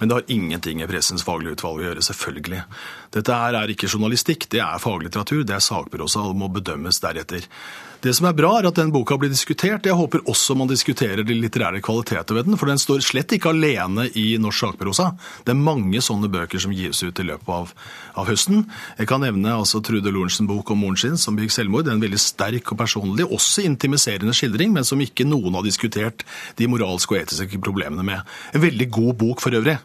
Men 0.00 0.10
det 0.10 0.18
har 0.18 0.34
ingenting 0.36 0.82
i 0.82 0.88
Pressens 0.90 1.26
faglige 1.26 1.58
utvalg 1.58 1.82
å 1.82 1.86
gjøre, 1.88 2.06
selvfølgelig. 2.06 2.64
Dette 3.18 3.42
her 3.42 3.60
er 3.60 3.74
ikke 3.74 3.90
journalistikk, 3.90 4.48
det 4.54 4.62
er 4.64 4.82
faglitteratur, 4.82 5.44
det 5.46 5.58
er 5.58 5.64
sakprosa 5.64 6.24
og 6.30 6.38
må 6.40 6.50
bedømmes 6.54 7.02
deretter. 7.02 7.46
Det 8.00 8.14
som 8.16 8.24
er 8.30 8.32
bra, 8.32 8.54
er 8.56 8.64
at 8.64 8.78
den 8.78 8.88
boka 8.94 9.18
blir 9.20 9.28
diskutert. 9.28 9.84
Jeg 9.84 9.92
håper 9.92 10.22
også 10.30 10.54
man 10.56 10.70
diskuterer 10.70 11.20
de 11.20 11.34
litterære 11.36 11.82
kvaliteter 11.84 12.32
ved 12.32 12.46
den, 12.48 12.56
for 12.56 12.70
den 12.70 12.80
står 12.80 13.02
slett 13.04 13.34
ikke 13.36 13.50
alene 13.52 14.06
i 14.16 14.38
norsk 14.40 14.62
sakprosa. 14.64 15.10
Det 15.44 15.52
er 15.52 15.58
mange 15.60 16.00
sånne 16.00 16.30
bøker 16.32 16.62
som 16.64 16.72
gis 16.72 17.02
ut 17.04 17.20
i 17.20 17.26
løpet 17.28 17.50
av, 17.52 17.74
av 18.16 18.30
høsten. 18.30 18.62
Jeg 18.96 19.10
kan 19.10 19.20
nevne 19.20 19.52
altså 19.52 19.82
Trude 19.84 20.08
Lorentzen 20.08 20.48
bok 20.48 20.72
om 20.72 20.80
moren 20.80 20.96
sin 20.96 21.20
som 21.20 21.36
begikk 21.36 21.52
selvmord. 21.58 21.84
Det 21.84 21.92
er 21.92 21.98
en 21.98 22.06
veldig 22.06 22.22
sterk 22.24 22.72
og 22.72 22.80
personlig, 22.80 23.28
også 23.28 23.66
intimiserende 23.68 24.32
skildring, 24.32 24.72
men 24.72 24.88
som 24.88 25.04
ikke 25.04 25.28
noen 25.28 25.60
har 25.60 25.68
diskutert 25.68 26.24
de 26.56 26.70
moralske 26.72 27.18
og 27.18 27.20
etiske 27.20 27.60
problemene 27.60 28.06
med. 28.06 28.24
En 28.56 28.64
veldig 28.64 28.88
god 28.96 29.20
bok 29.20 29.44
for 29.44 29.60
øvrig. 29.60 29.76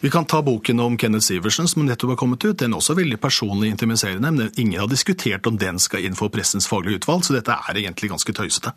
Vi 0.00 0.08
kan 0.08 0.24
ta 0.24 0.40
boken 0.40 0.80
om 0.80 0.96
Kenneth 0.96 1.26
Sivertsen 1.26 1.68
som 1.68 1.84
nettopp 1.84 2.14
har 2.14 2.20
kommet 2.22 2.44
ut. 2.46 2.56
Den 2.56 2.72
er 2.72 2.80
også 2.80 2.96
veldig 2.96 3.20
personlig 3.20 3.68
intimiserende, 3.68 4.32
men 4.32 4.48
ingen 4.56 4.80
har 4.80 4.88
diskutert 4.88 5.44
om 5.44 5.60
den 5.60 5.76
skal 5.76 6.08
inn 6.08 6.16
for 6.16 6.32
pressens 6.32 6.64
faglige 6.70 7.02
utvalg. 7.02 7.26
så 7.28 7.36
dette 7.36 7.49
dette 7.50 7.74
er 7.74 7.82
egentlig 7.82 8.12
ganske 8.14 8.36
tøysete. 8.36 8.74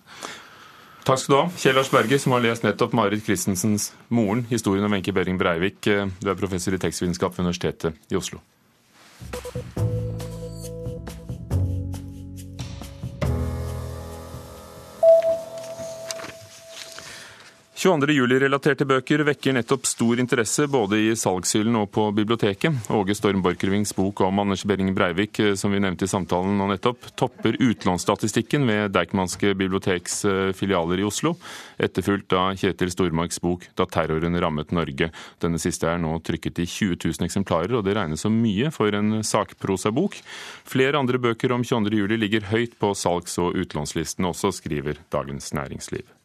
Takk 1.03 1.19
skal 1.19 1.33
du 1.33 1.39
ha. 1.41 1.47
Kjell 1.59 1.75
Lars 1.75 1.91
Berger, 1.91 2.21
som 2.21 2.35
har 2.35 2.43
lest 2.45 2.63
nettopp 2.63 2.93
Marit 2.95 3.25
Christensens 3.25 3.91
'Moren', 4.09 4.45
historien 4.49 4.87
om 4.87 4.95
Wenche 4.95 5.11
Behring 5.13 5.37
Breivik. 5.37 5.81
Du 5.83 6.29
er 6.31 6.39
professor 6.39 6.73
i 6.73 6.79
tekstvitenskap 6.79 7.35
ved 7.35 7.45
Universitetet 7.45 7.93
i 8.09 8.15
Oslo. 8.15 8.39
22. 17.83 18.13
juli-relaterte 18.15 18.85
bøker 18.87 19.25
vekker 19.27 19.57
nettopp 19.57 19.83
stor 19.89 20.19
interesse 20.21 20.69
både 20.71 21.01
i 21.03 21.07
salgshyllen 21.19 21.75
og 21.81 21.89
på 21.91 22.05
biblioteket. 22.15 22.85
Åge 22.95 23.11
Storm 23.17 23.41
Borchgrevinks 23.43 23.91
bok 23.97 24.21
om 24.23 24.39
Anders 24.39 24.63
Behring 24.63 24.93
Breivik, 24.95 25.41
eh, 25.43 25.57
som 25.59 25.75
vi 25.75 25.81
nevnte 25.83 26.07
i 26.07 26.11
samtalen 26.13 26.55
nå 26.55 26.69
nettopp, 26.69 27.09
topper 27.19 27.57
utlånsstatistikken 27.59 28.63
ved 28.71 28.95
Deichmanske 28.95 29.51
biblioteks 29.59 30.15
eh, 30.31 30.53
filialer 30.55 31.03
i 31.03 31.09
Oslo, 31.09 31.35
etterfulgt 31.75 32.37
av 32.39 32.55
Kjetil 32.63 32.95
Stormarks 32.95 33.43
bok 33.43 33.67
'Da 33.75 33.89
terroren 33.97 34.39
rammet 34.39 34.71
Norge'. 34.71 35.11
Denne 35.43 35.59
siste 35.59 35.91
er 35.91 35.99
nå 35.99 36.15
trykket 36.23 36.63
i 36.63 36.69
20 36.77 37.03
000 37.03 37.27
eksemplarer, 37.27 37.75
og 37.75 37.83
det 37.83 37.99
regnes 37.99 38.23
som 38.23 38.31
mye 38.31 38.71
for 38.71 38.95
en 38.95 39.19
sakprosabok. 39.27 40.21
Flere 40.63 41.03
andre 41.03 41.19
bøker 41.19 41.51
om 41.51 41.67
22. 41.67 41.99
juli 41.99 42.15
ligger 42.15 42.47
høyt 42.47 42.79
på 42.79 42.95
salgs- 42.95 43.41
og 43.43 43.59
utlånslisten 43.59 44.23
også, 44.23 44.55
skriver 44.55 45.03
Dagens 45.11 45.51
Næringsliv. 45.51 46.22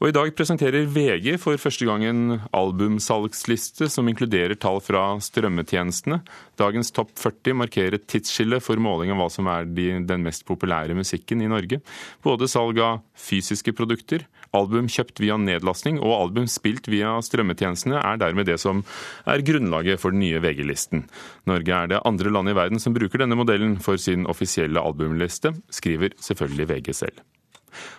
Og 0.00 0.08
I 0.08 0.14
dag 0.16 0.30
presenterer 0.32 0.86
VG 0.88 1.34
for 1.36 1.60
første 1.60 1.84
gang 1.84 2.00
en 2.08 2.20
albumsalgsliste 2.56 3.84
som 3.92 4.06
inkluderer 4.08 4.56
tall 4.56 4.78
fra 4.80 5.02
strømmetjenestene. 5.20 6.22
Dagens 6.56 6.88
Topp 6.96 7.10
40 7.20 7.58
markerer 7.60 7.98
et 7.98 8.06
tidsskille 8.08 8.62
for 8.64 8.80
måling 8.80 9.12
av 9.12 9.18
hva 9.20 9.26
som 9.28 9.50
er 9.52 9.66
de, 9.68 9.90
den 10.08 10.24
mest 10.24 10.46
populære 10.48 10.96
musikken 10.96 11.42
i 11.44 11.50
Norge. 11.52 11.82
Både 12.24 12.48
salg 12.48 12.80
av 12.80 13.02
fysiske 13.12 13.74
produkter, 13.76 14.24
album 14.56 14.88
kjøpt 14.88 15.20
via 15.20 15.36
nedlastning 15.36 15.98
og 16.00 16.14
album 16.16 16.48
spilt 16.48 16.88
via 16.88 17.18
strømmetjenestene 17.20 18.00
er 18.00 18.22
dermed 18.24 18.48
det 18.48 18.56
som 18.62 18.80
er 19.28 19.44
grunnlaget 19.44 20.00
for 20.00 20.16
den 20.16 20.24
nye 20.24 20.40
VG-listen. 20.40 21.04
Norge 21.44 21.76
er 21.76 21.92
det 21.92 22.00
andre 22.08 22.32
landet 22.32 22.56
i 22.56 22.60
verden 22.62 22.80
som 22.80 22.96
bruker 22.96 23.20
denne 23.20 23.36
modellen 23.36 23.76
for 23.84 24.00
sin 24.00 24.24
offisielle 24.32 24.80
albumliste, 24.80 25.52
skriver 25.68 26.16
selvfølgelig 26.24 26.70
VG 26.72 26.90
selv. 27.02 27.20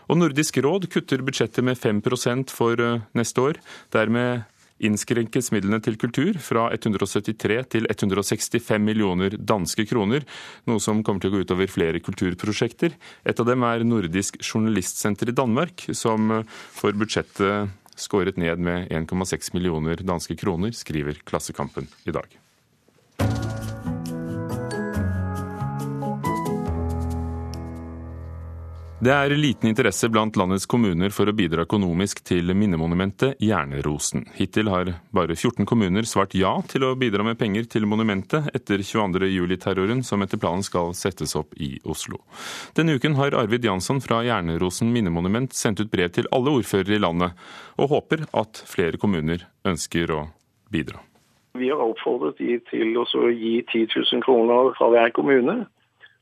Og 0.10 0.20
Nordisk 0.20 0.62
råd 0.64 0.90
kutter 0.92 1.24
budsjettet 1.26 1.66
med 1.66 1.80
5% 1.80 2.54
for 2.54 2.80
eh, 2.82 3.04
neste 3.18 3.44
år. 3.44 3.62
Dermed 3.94 4.48
innskrenkes 4.82 5.52
midlene 5.54 5.78
til 5.84 5.98
kultur 6.02 6.40
fra 6.42 6.68
173 6.74 7.58
til 7.76 7.88
165 7.92 8.82
millioner 8.82 9.36
danske 9.38 9.86
kroner, 9.90 10.26
noe 10.70 10.82
som 10.82 11.04
kommer 11.06 11.22
til 11.22 11.32
å 11.32 11.36
gå 11.36 11.44
utover 11.46 11.70
flere 11.70 12.02
kulturprosjekter. 12.02 12.96
Et 13.22 13.44
av 13.44 13.50
dem 13.50 13.66
er 13.68 13.86
Nordisk 13.86 14.42
journalistsenter 14.42 15.30
i 15.30 15.38
Danmark, 15.38 15.86
som 15.94 16.32
eh, 16.40 16.62
får 16.78 16.98
budsjettet 16.98 17.78
skåret 18.02 18.40
ned 18.42 18.62
med 18.64 18.90
1,6 18.90 19.54
millioner 19.54 20.02
danske 20.02 20.38
kroner, 20.40 20.74
skriver 20.74 21.22
Klassekampen 21.28 21.90
i 22.10 22.16
dag. 22.16 22.42
Det 29.02 29.10
er 29.10 29.34
liten 29.34 29.66
interesse 29.66 30.06
blant 30.14 30.36
landets 30.38 30.68
kommuner 30.70 31.10
for 31.10 31.26
å 31.26 31.34
bidra 31.34 31.64
økonomisk 31.66 32.20
til 32.22 32.52
minnemonumentet 32.54 33.40
Jernrosen. 33.42 34.28
Hittil 34.38 34.70
har 34.70 34.92
bare 35.10 35.34
14 35.34 35.66
kommuner 35.66 36.06
svart 36.06 36.36
ja 36.38 36.52
til 36.70 36.86
å 36.86 36.92
bidra 36.94 37.26
med 37.26 37.40
penger 37.40 37.66
til 37.66 37.88
monumentet 37.90 38.52
etter 38.54 38.84
22.07-terroren, 38.86 40.06
som 40.06 40.22
etter 40.22 40.38
planen 40.38 40.62
skal 40.62 40.94
settes 40.94 41.34
opp 41.34 41.58
i 41.58 41.72
Oslo. 41.82 42.22
Denne 42.78 42.94
uken 43.02 43.18
har 43.18 43.34
Arvid 43.42 43.66
Jansson 43.66 44.04
fra 44.06 44.22
Jernrosen 44.28 44.94
minnemonument 44.94 45.58
sendt 45.58 45.82
ut 45.82 45.90
brev 45.90 46.14
til 46.14 46.30
alle 46.30 46.54
ordførere 46.62 47.00
i 47.00 47.02
landet, 47.02 47.34
og 47.82 47.96
håper 47.98 48.28
at 48.38 48.62
flere 48.70 49.02
kommuner 49.02 49.50
ønsker 49.66 50.14
å 50.14 50.28
bidra. 50.70 51.02
Vi 51.58 51.74
har 51.74 51.82
oppfordret 51.82 52.38
de 52.38 52.62
til 52.70 52.94
å 53.02 53.06
gi 53.34 53.64
10 53.66 53.96
000 53.98 54.28
kroner 54.30 54.76
fra 54.78 54.94
hver 54.94 55.10
kommune. 55.18 55.64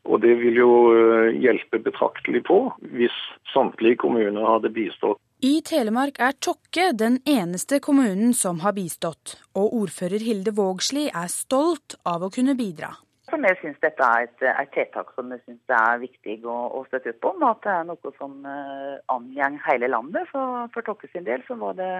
Og 0.09 0.21
det 0.23 0.35
vil 0.41 0.57
jo 0.57 0.69
eh, 0.89 1.35
hjelpe 1.37 1.79
betraktelig 1.85 2.41
på 2.47 2.61
hvis 2.95 3.15
samtlige 3.53 3.99
kommuner 4.01 4.47
hadde 4.55 4.71
bistått. 4.73 5.21
I 5.45 5.61
Telemark 5.63 6.17
er 6.19 6.33
Tokke 6.43 6.89
den 6.97 7.21
eneste 7.29 7.77
kommunen 7.79 8.33
som 8.35 8.59
har 8.65 8.73
bistått, 8.75 9.37
og 9.55 9.75
ordfører 9.83 10.25
Hilde 10.25 10.51
Vågsli 10.57 11.05
er 11.07 11.29
stolt 11.31 11.95
av 12.03 12.25
å 12.25 12.31
kunne 12.33 12.57
bidra. 12.59 12.89
Som 13.29 13.45
jeg 13.45 13.55
syns 13.61 13.77
dette 13.79 14.03
er 14.03 14.25
et, 14.25 14.41
et, 14.49 14.71
tiltak 14.73 15.13
som 15.15 15.29
jeg 15.31 15.39
synes 15.45 15.75
er 15.77 16.01
viktig 16.01 16.39
å, 16.49 16.57
å, 16.75 16.81
støtte 16.89 17.13
opp 17.13 17.27
om. 17.29 17.45
At 17.45 17.61
det 17.63 17.75
er 17.75 17.85
noe 17.87 18.13
som 18.17 18.33
uh, 18.41 18.97
angår 19.13 19.59
hele 19.67 19.91
landet. 19.93 20.25
For, 20.33 20.65
for 20.73 20.87
Tokke 20.87 21.07
sin 21.13 21.27
del 21.29 21.45
så 21.47 21.55
var 21.61 21.77
det 21.77 21.91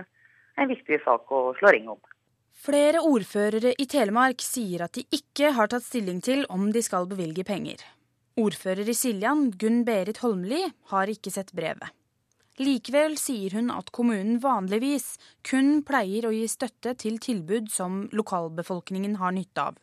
en 0.59 0.71
viktig 0.73 0.99
sak 1.05 1.29
å 1.31 1.43
slå 1.61 1.71
ring 1.75 1.87
om. 1.93 2.01
Flere 2.59 3.05
ordførere 3.05 3.71
i 3.79 3.85
Telemark 3.87 4.43
sier 4.43 4.83
at 4.89 4.97
de 4.97 5.05
ikke 5.15 5.53
har 5.55 5.71
tatt 5.71 5.85
stilling 5.85 6.19
til 6.25 6.43
om 6.51 6.73
de 6.75 6.83
skal 6.83 7.07
bevilge 7.07 7.45
penger. 7.47 7.85
Ordfører 8.39 8.87
i 8.87 8.95
Siljan, 8.95 9.49
Gunn 9.59 9.81
Berit 9.87 10.21
Holmli, 10.23 10.61
har 10.91 11.11
ikke 11.11 11.31
sett 11.33 11.51
brevet. 11.57 11.91
Likevel 12.59 13.15
sier 13.19 13.55
hun 13.55 13.69
at 13.71 13.91
kommunen 13.95 14.39
vanligvis 14.43 15.13
kun 15.47 15.79
pleier 15.87 16.27
å 16.27 16.31
gi 16.35 16.45
støtte 16.51 16.93
til 16.99 17.19
tilbud 17.23 17.69
som 17.71 18.05
lokalbefolkningen 18.15 19.17
har 19.21 19.35
nytte 19.35 19.69
av. 19.71 19.77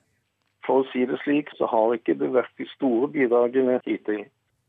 For 0.67 0.83
å 0.83 0.89
si 0.93 1.05
det 1.09 1.19
slik, 1.23 1.53
så 1.57 1.69
har 1.71 1.95
ikke 1.97 2.17
det 2.21 2.33
vært 2.35 2.53
de 2.61 2.67
store 2.75 3.09
bidragene 3.15 3.79
hittil. 3.87 4.27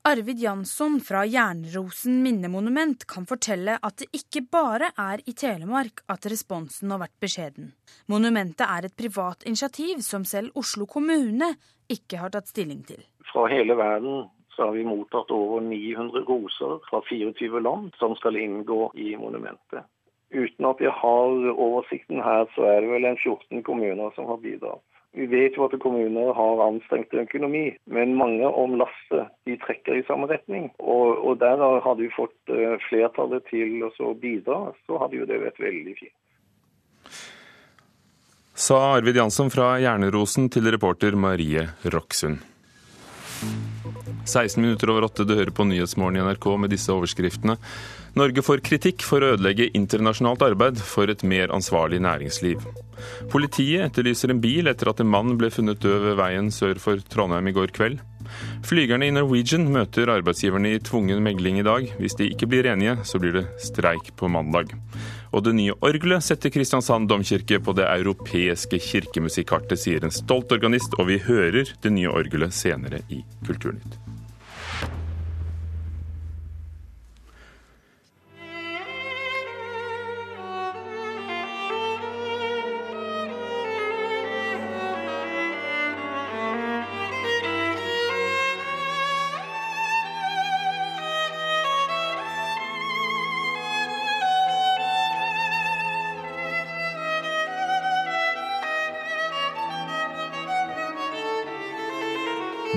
Arvid 0.08 0.40
Jansson 0.40 1.02
fra 1.04 1.26
Jernrosen 1.28 2.22
minnemonument 2.24 3.02
kan 3.12 3.26
fortelle 3.28 3.76
at 3.84 3.98
det 4.00 4.08
ikke 4.16 4.46
bare 4.56 4.94
er 4.96 5.20
i 5.28 5.34
Telemark 5.36 6.06
at 6.08 6.30
responsen 6.32 6.94
har 6.94 7.02
vært 7.02 7.18
beskjeden. 7.24 7.74
Monumentet 8.08 8.64
er 8.70 8.88
et 8.88 8.96
privat 8.96 9.44
initiativ 9.44 10.00
som 10.06 10.24
selv 10.24 10.56
Oslo 10.56 10.88
kommune 10.88 11.52
ikke 11.92 12.22
har 12.22 12.32
tatt 12.32 12.48
stilling 12.48 12.86
til. 12.88 13.04
Fra 13.38 13.48
hele 13.48 13.76
verden 13.76 14.24
så 14.50 14.64
har 14.66 14.72
vi 14.72 14.84
mottatt 14.84 15.32
over 15.32 15.62
900 15.62 16.24
roser 16.26 16.80
fra 16.90 17.02
24 17.10 17.60
land 17.60 17.92
som 18.00 18.16
skal 18.18 18.36
inngå 18.36 18.92
i 18.98 19.12
monumentet. 19.16 19.86
Uten 20.34 20.66
at 20.66 20.82
jeg 20.82 20.94
har 21.02 21.36
oversikten 21.54 22.24
her, 22.26 22.48
så 22.56 22.66
er 22.66 22.82
det 22.82 22.90
vel 22.96 23.06
en 23.06 23.20
14 23.22 23.62
kommuner 23.68 24.10
som 24.16 24.26
har 24.32 24.42
bidratt. 24.42 24.82
Vi 25.14 25.30
vet 25.30 25.54
jo 25.54 25.68
at 25.68 25.78
kommuner 25.86 26.34
har 26.34 26.64
anstrengt 26.66 27.14
økonomi, 27.14 27.78
men 27.86 28.18
mange 28.18 28.50
om 28.50 28.74
lasset 28.82 29.30
de 29.46 29.60
trekker 29.68 30.02
i 30.02 30.08
samme 30.10 30.26
retning. 30.34 30.72
Og, 30.82 31.22
og 31.22 31.38
der 31.46 31.62
hadde 31.62 32.08
vi 32.08 32.12
fått 32.18 32.58
eh, 32.58 32.74
flertallet 32.90 33.46
til 33.54 33.86
å 33.86 34.18
bidra, 34.18 34.62
så 34.90 34.98
hadde 35.06 35.22
jo 35.22 35.30
det 35.30 35.44
vært 35.46 35.62
veldig 35.62 35.98
fint. 36.02 37.24
Sa 38.58 38.84
Arvid 38.98 39.22
Jansson 39.22 39.54
fra 39.54 39.76
Hjernerosen 39.78 40.50
til 40.50 40.74
reporter 40.74 41.14
Marie 41.14 41.70
Roksund. 41.86 42.57
16 44.28 44.62
minutter 44.62 44.92
over 44.92 45.08
åtte, 45.08 45.24
du 45.24 45.36
hører 45.38 45.54
på 45.56 45.66
Nyhetsmorgen 45.68 46.20
i 46.20 46.26
NRK 46.26 46.50
med 46.60 46.74
disse 46.74 46.92
overskriftene. 46.92 47.56
Norge 48.18 48.44
får 48.44 48.64
kritikk 48.66 49.06
for 49.06 49.24
å 49.24 49.34
ødelegge 49.36 49.70
internasjonalt 49.78 50.44
arbeid 50.48 50.82
for 50.82 51.10
et 51.12 51.24
mer 51.28 51.54
ansvarlig 51.56 52.02
næringsliv. 52.04 52.66
Politiet 53.32 53.86
etterlyser 53.88 54.34
en 54.34 54.42
bil 54.44 54.68
etter 54.72 54.90
at 54.90 55.04
en 55.04 55.12
mann 55.12 55.36
ble 55.40 55.52
funnet 55.54 55.80
død 55.84 56.10
ved 56.10 56.20
veien 56.20 56.50
sør 56.54 56.82
for 56.82 57.04
Trondheim 57.14 57.52
i 57.52 57.56
går 57.56 57.74
kveld. 57.78 58.02
Flygerne 58.68 59.08
i 59.08 59.14
Norwegian 59.16 59.68
møter 59.74 60.12
arbeidsgiverne 60.14 60.74
i 60.76 60.82
tvungen 60.84 61.24
megling 61.24 61.62
i 61.62 61.66
dag. 61.68 61.88
Hvis 62.02 62.18
de 62.20 62.30
ikke 62.32 62.50
blir 62.52 62.70
enige, 62.72 62.98
så 63.08 63.22
blir 63.22 63.36
det 63.38 63.46
streik 63.64 64.14
på 64.20 64.30
mandag. 64.32 64.74
Og 65.32 65.44
det 65.46 65.56
nye 65.58 65.76
orgelet 65.84 66.26
setter 66.26 66.54
Kristiansand 66.54 67.10
domkirke 67.12 67.60
på 67.64 67.76
det 67.78 67.88
europeiske 67.88 68.80
kirkemusikkartet, 68.84 69.80
sier 69.80 70.04
en 70.04 70.16
stolt 70.16 70.52
organist, 70.56 70.96
og 70.98 71.12
vi 71.12 71.22
hører 71.24 71.74
det 71.84 71.94
nye 71.94 72.12
orgelet 72.12 72.56
senere 72.56 73.04
i 73.10 73.24
Kulturnytt. 73.46 74.00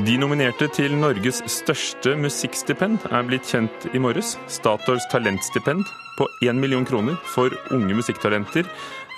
De 0.01 0.15
nominerte 0.17 0.65
til 0.73 0.95
Norges 0.97 1.43
største 1.51 2.15
musikkstipend 2.17 3.03
er 3.11 3.25
blitt 3.27 3.49
kjent 3.51 3.83
i 3.93 4.01
morges. 4.01 4.31
Statoils 4.49 5.05
talentstipend 5.13 5.83
på 6.17 6.29
1 6.47 6.57
million 6.57 6.87
kroner 6.89 7.19
for 7.29 7.53
unge 7.75 7.99
musikktalenter, 7.99 8.69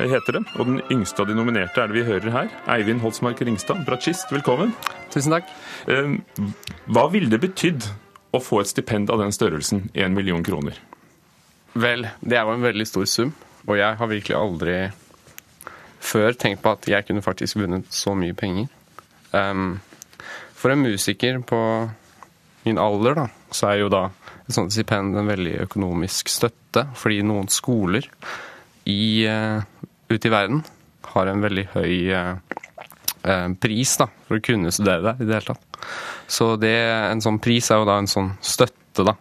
heter 0.01 0.39
det. 0.39 0.43
Og 0.57 0.67
den 0.67 0.81
yngste 0.91 1.23
av 1.23 1.29
de 1.31 1.37
nominerte 1.39 1.79
er 1.79 1.93
det 1.93 2.01
vi 2.01 2.07
hører 2.09 2.35
her. 2.35 2.51
Eivind 2.75 3.05
Holsmark 3.05 3.45
Ringstad, 3.47 3.85
bratsjist, 3.87 4.33
velkommen. 4.35 4.73
Tusen 5.15 5.37
takk. 5.37 5.53
Eh, 5.87 6.17
hva 6.91 7.07
ville 7.13 7.31
det 7.31 7.43
betydd 7.45 7.87
å 8.35 8.43
få 8.43 8.65
et 8.65 8.73
stipend 8.73 9.13
av 9.13 9.23
den 9.23 9.31
størrelsen, 9.37 9.87
1 9.95 10.19
million 10.19 10.43
kroner? 10.43 10.83
Vel, 11.79 12.09
det 12.27 12.41
er 12.41 12.49
jo 12.49 12.57
en 12.57 12.67
veldig 12.67 12.89
stor 12.91 13.07
sum, 13.07 13.37
og 13.69 13.79
jeg 13.79 14.01
har 14.03 14.13
virkelig 14.17 14.41
aldri 14.41 14.77
før 16.03 16.35
tenkt 16.35 16.65
på 16.65 16.75
at 16.75 16.91
jeg 16.91 17.07
kunne 17.07 17.23
faktisk 17.23 17.63
vunnet 17.63 17.87
så 17.95 18.17
mye 18.19 18.35
penger. 18.35 18.67
Um, 19.31 19.79
for 20.63 20.73
en 20.73 20.85
musiker 20.85 21.41
på 21.47 21.59
min 22.63 22.79
alder, 22.79 23.19
da, 23.19 23.27
så 23.51 23.73
er 23.73 23.83
jo 23.83 23.91
da 23.93 24.07
et 24.47 24.55
sånt 24.55 24.75
stipend 24.75 25.17
en 25.19 25.31
veldig 25.31 25.57
økonomisk 25.67 26.31
støtte. 26.31 26.87
Fordi 26.99 27.21
noen 27.27 27.51
skoler 27.53 28.07
i, 28.87 29.27
uh, 29.27 29.63
ute 30.11 30.31
i 30.31 30.33
verden 30.33 30.63
har 31.13 31.29
en 31.29 31.43
veldig 31.43 31.67
høy 31.75 31.97
uh, 32.15 32.37
pris 33.63 33.99
da, 33.99 34.09
for 34.29 34.39
å 34.39 34.45
kunne 34.45 34.73
studere 34.75 35.13
der 35.13 35.21
i 35.23 35.29
det 35.29 35.41
hele 35.41 35.53
tatt. 35.53 35.83
Så 36.31 36.55
det, 36.61 36.77
en 37.11 37.23
sånn 37.23 37.43
pris 37.43 37.71
er 37.71 37.83
jo 37.83 37.91
da 37.91 37.99
en 38.01 38.11
sånn 38.11 38.33
støtte, 38.43 39.05
da, 39.07 39.15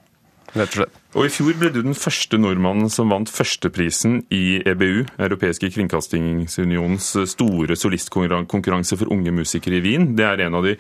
rett 0.53 0.69
og 0.69 0.81
slett. 0.81 0.97
Og 1.11 1.27
I 1.27 1.31
fjor 1.33 1.57
ble 1.59 1.69
du 1.73 1.81
den 1.83 1.97
første 1.97 2.37
nordmannen 2.39 2.87
som 2.93 3.11
vant 3.11 3.29
førsteprisen 3.29 4.21
i 4.31 4.61
EBU, 4.69 5.03
Europeiske 5.19 5.71
kringkastingsunionens 5.73 7.09
store 7.33 7.75
solistkonkurranse 7.75 8.99
for 9.01 9.11
unge 9.11 9.33
musikere 9.35 9.81
i 9.81 9.83
Wien. 9.83 10.13
Det 10.15 10.27
er 10.27 10.45
en 10.45 10.55
av 10.61 10.69
de 10.69 10.77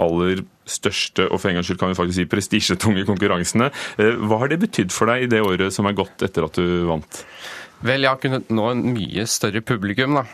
aller 0.00 0.42
største 0.68 1.26
og 1.28 1.38
for 1.38 1.50
en 1.50 1.58
gangs 1.58 1.68
skyld 1.68 1.80
kan 1.80 1.92
vi 1.92 1.98
faktisk 1.98 2.18
si 2.18 2.30
prestisjetunge 2.30 3.04
konkurransene. 3.08 3.70
Eh, 4.00 4.16
hva 4.24 4.40
har 4.42 4.52
det 4.52 4.62
betydd 4.64 4.94
for 4.94 5.10
deg 5.10 5.26
i 5.26 5.30
det 5.30 5.42
året 5.44 5.74
som 5.74 5.88
er 5.88 5.96
gått 5.98 6.24
etter 6.26 6.46
at 6.46 6.58
du 6.58 6.86
vant? 6.88 7.22
Vel, 7.84 8.06
jeg 8.06 8.10
har 8.10 8.20
kunnet 8.22 8.52
nå 8.54 8.68
en 8.70 8.84
mye 8.94 9.26
større 9.28 9.60
publikum, 9.66 10.16
da. 10.16 10.24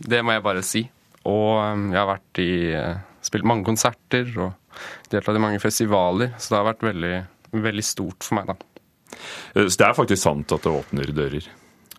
Det 0.00 0.22
må 0.24 0.34
jeg 0.34 0.44
bare 0.44 0.64
si. 0.66 0.84
Og 1.28 1.50
um, 1.60 1.88
jeg 1.92 2.00
har 2.00 2.10
vært 2.10 2.40
i, 2.42 2.52
eh, 2.76 3.02
spilt 3.24 3.48
mange 3.48 3.66
konserter 3.66 4.28
og 4.36 4.78
deltatt 5.12 5.38
i 5.38 5.42
mange 5.42 5.60
festivaler, 5.62 6.34
så 6.38 6.52
det 6.54 6.58
har 6.60 6.70
vært 6.72 6.86
veldig, 6.88 7.16
veldig 7.64 7.84
stort 7.86 8.26
for 8.26 8.40
meg, 8.40 8.50
da. 8.52 9.18
Eh, 9.54 9.68
så 9.68 9.76
det 9.80 9.86
er 9.88 9.98
faktisk 10.00 10.22
sant 10.24 10.56
at 10.56 10.64
det 10.64 10.72
åpner 10.72 11.12
dører? 11.16 11.48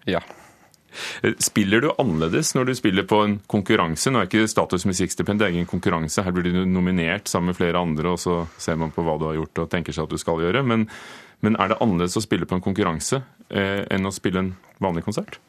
Ja. 0.10 0.22
Spiller 1.44 1.84
du 1.84 1.90
annerledes 1.98 2.54
når 2.56 2.70
du 2.70 2.74
spiller 2.78 3.08
på 3.10 3.22
en 3.26 3.38
konkurranse? 3.52 4.12
Nå 4.12 4.22
er 4.22 4.30
ikke 4.30 4.48
Status 4.52 4.88
musikkstipend 4.88 5.44
ingen 5.46 5.70
konkurranse. 5.70 6.24
Her 6.24 6.36
blir 6.36 6.48
du 6.50 6.64
nominert 6.70 7.30
sammen 7.32 7.52
med 7.52 7.60
flere 7.60 7.82
andre, 7.82 8.16
og 8.16 8.22
så 8.22 8.44
ser 8.62 8.80
man 8.82 8.94
på 8.96 9.06
hva 9.06 9.18
du 9.20 9.28
har 9.30 9.40
gjort 9.40 9.66
og 9.66 9.72
tenker 9.74 9.96
seg 9.96 10.08
at 10.08 10.16
du 10.16 10.22
skal 10.22 10.44
gjøre. 10.44 10.64
Men, 10.68 10.88
men 11.46 11.60
er 11.60 11.72
det 11.72 11.82
annerledes 11.84 12.18
å 12.20 12.24
spille 12.24 12.48
på 12.50 12.58
en 12.58 12.66
konkurranse 12.66 13.22
eh, 13.50 13.84
enn 13.92 14.08
å 14.08 14.14
spille 14.16 14.44
en 14.44 14.54
vanlig 14.84 15.06
konsert? 15.08 15.40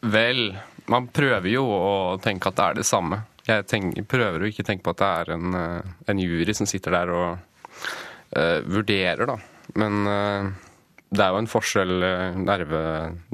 Vel, 0.00 0.52
man 0.86 1.08
prøver 1.10 1.50
jo 1.50 1.64
å 1.66 2.16
tenke 2.22 2.50
at 2.50 2.58
det 2.58 2.66
er 2.66 2.80
det 2.80 2.86
samme. 2.86 3.22
Jeg 3.48 3.64
tenker, 3.66 4.04
prøver 4.04 4.44
å 4.44 4.48
ikke 4.50 4.66
tenke 4.66 4.84
på 4.84 4.92
at 4.94 5.00
det 5.00 5.10
er 5.22 5.34
en, 5.38 5.54
eh, 5.56 5.92
en 6.12 6.22
jury 6.22 6.54
som 6.54 6.68
sitter 6.68 6.94
der 6.94 7.12
og 7.16 7.28
uh, 8.36 8.58
vurderer, 8.68 9.24
da. 9.28 9.38
Men 9.80 10.08
uh, 10.08 10.67
det 11.14 11.24
er 11.24 11.32
jo 11.32 11.42
en 11.42 11.50
forskjell. 11.50 11.94
Nerve, 12.42 12.80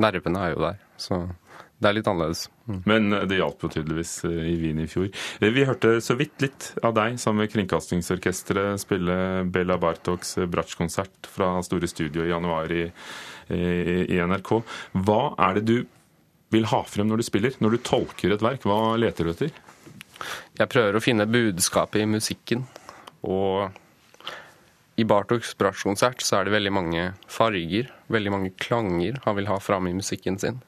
nervene 0.00 0.44
er 0.44 0.54
jo 0.54 0.62
der. 0.62 0.78
Så 1.00 1.24
det 1.82 1.90
er 1.90 1.96
litt 1.98 2.08
annerledes. 2.08 2.46
Mm. 2.70 2.78
Men 2.88 3.16
det 3.28 3.38
hjalp 3.40 3.64
jo 3.66 3.70
tydeligvis 3.74 4.12
i 4.28 4.54
Wien 4.60 4.78
i 4.80 4.86
fjor. 4.88 5.10
Vi 5.42 5.66
hørte 5.66 5.96
så 6.04 6.16
vidt 6.16 6.40
litt 6.44 6.70
av 6.86 6.94
deg 6.96 7.18
sammen 7.20 7.42
med 7.42 7.52
Kringkastingsorkesteret 7.52 8.80
spille 8.80 9.16
Bella 9.52 9.76
Bartoks 9.82 10.36
bratsjkonsert 10.50 11.28
fra 11.28 11.56
Store 11.66 11.90
Studio 11.90 12.24
i 12.24 12.30
januar 12.30 12.72
i, 12.72 12.86
i, 13.50 13.66
i 14.16 14.22
NRK. 14.22 14.54
Hva 15.04 15.20
er 15.48 15.58
det 15.58 15.66
du 15.68 15.76
vil 16.54 16.70
ha 16.70 16.84
frem 16.86 17.10
når 17.10 17.20
du 17.20 17.26
spiller? 17.26 17.58
Når 17.58 17.76
du 17.76 17.84
tolker 17.84 18.32
et 18.32 18.44
verk, 18.44 18.64
hva 18.68 18.94
leter 19.00 19.26
du 19.26 19.34
etter? 19.34 19.62
Jeg 20.54 20.70
prøver 20.70 20.96
å 20.96 21.02
finne 21.02 21.28
budskapet 21.28 22.04
i 22.04 22.08
musikken. 22.08 22.64
Og 23.26 23.74
i 24.96 25.04
Bartoks 25.04 25.56
bratsjkonsert 25.58 26.22
så 26.22 26.38
er 26.38 26.46
det 26.46 26.54
veldig 26.54 26.72
mange 26.74 27.04
farger, 27.30 27.88
veldig 28.12 28.32
mange 28.34 28.52
klanger 28.62 29.18
han 29.24 29.38
vil 29.38 29.48
ha 29.50 29.58
fram 29.62 29.88
i 29.90 29.94
musikken 29.96 30.38
sin. 30.38 30.60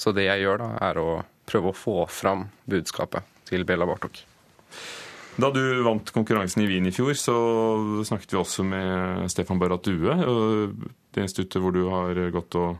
Så 0.00 0.12
det 0.16 0.26
jeg 0.26 0.44
gjør 0.44 0.60
da, 0.60 0.70
er 0.90 1.00
å 1.00 1.08
prøve 1.48 1.72
å 1.72 1.76
få 1.76 1.94
fram 2.12 2.48
budskapet 2.70 3.24
til 3.48 3.64
Bela 3.68 3.88
Bartok. 3.88 4.20
Da 5.40 5.48
du 5.54 5.62
vant 5.86 6.12
konkurransen 6.12 6.64
i 6.64 6.68
Wien 6.68 6.88
i 6.88 6.92
fjor, 6.92 7.14
så 7.16 7.34
snakket 8.04 8.34
vi 8.34 8.40
også 8.40 8.64
med 8.66 9.30
Stefan 9.32 9.60
Barrat 9.60 9.86
Due, 9.86 10.16
det 11.14 11.24
instituttet 11.24 11.62
hvor 11.62 11.72
du 11.74 11.86
har 11.88 12.20
gått 12.34 12.56
og, 12.60 12.76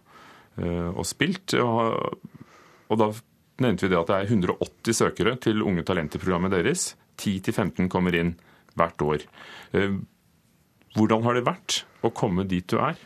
eh, 0.61 0.90
og 0.90 1.07
spilt. 1.09 1.57
Og 1.57 3.00
da 3.00 3.11
nevnte 3.64 3.86
vi 3.86 3.93
det 3.93 4.00
at 4.00 4.13
det 4.13 4.19
er 4.19 4.32
180 4.36 5.00
søkere 5.00 5.36
til 5.41 5.65
Unge 5.65 5.86
talenter-programmet 5.89 6.52
deres. 6.52 6.95
10-15 7.21 7.89
kommer 7.93 8.17
inn 8.17 8.34
hvert 8.76 9.04
år. 9.04 9.25
Eh, 10.91 10.99
hvordan 10.99 11.23
har 11.23 11.35
det 11.35 11.47
vært 11.47 11.83
å 12.03 12.11
komme 12.11 12.47
dit 12.49 12.67
du 12.69 12.79
er? 12.79 12.99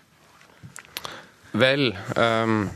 Vel, 1.55 1.93
um, 2.17 2.69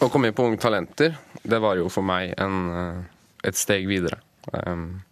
å 0.00 0.08
komme 0.08 0.28
inn 0.28 0.36
på 0.36 0.46
Unge 0.46 0.60
talenter, 0.60 1.16
det 1.42 1.58
var 1.60 1.76
jo 1.76 1.88
for 1.92 2.02
meg 2.02 2.34
en, 2.38 2.70
eh, 2.70 3.02
et 3.44 3.56
steg 3.56 3.86
videre. 3.86 4.20
Um, 4.52 5.02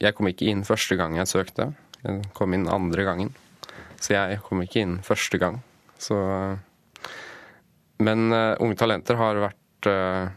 jeg 0.00 0.14
kom 0.14 0.26
ikke 0.28 0.48
inn 0.50 0.64
første 0.64 0.96
gang 0.96 1.16
jeg 1.16 1.28
søkte. 1.30 1.74
Jeg 2.02 2.24
kom 2.34 2.54
inn 2.54 2.68
andre 2.68 3.04
gangen. 3.04 3.34
Så 4.00 4.12
jeg 4.14 4.40
kom 4.44 4.60
ikke 4.62 4.82
inn 4.82 4.98
første 5.02 5.38
gang. 5.38 5.62
Så, 5.98 6.16
men 7.98 8.32
uh, 8.32 8.56
Unge 8.60 8.76
talenter 8.76 9.16
har 9.16 9.40
vært 9.40 9.88
uh, 9.88 10.28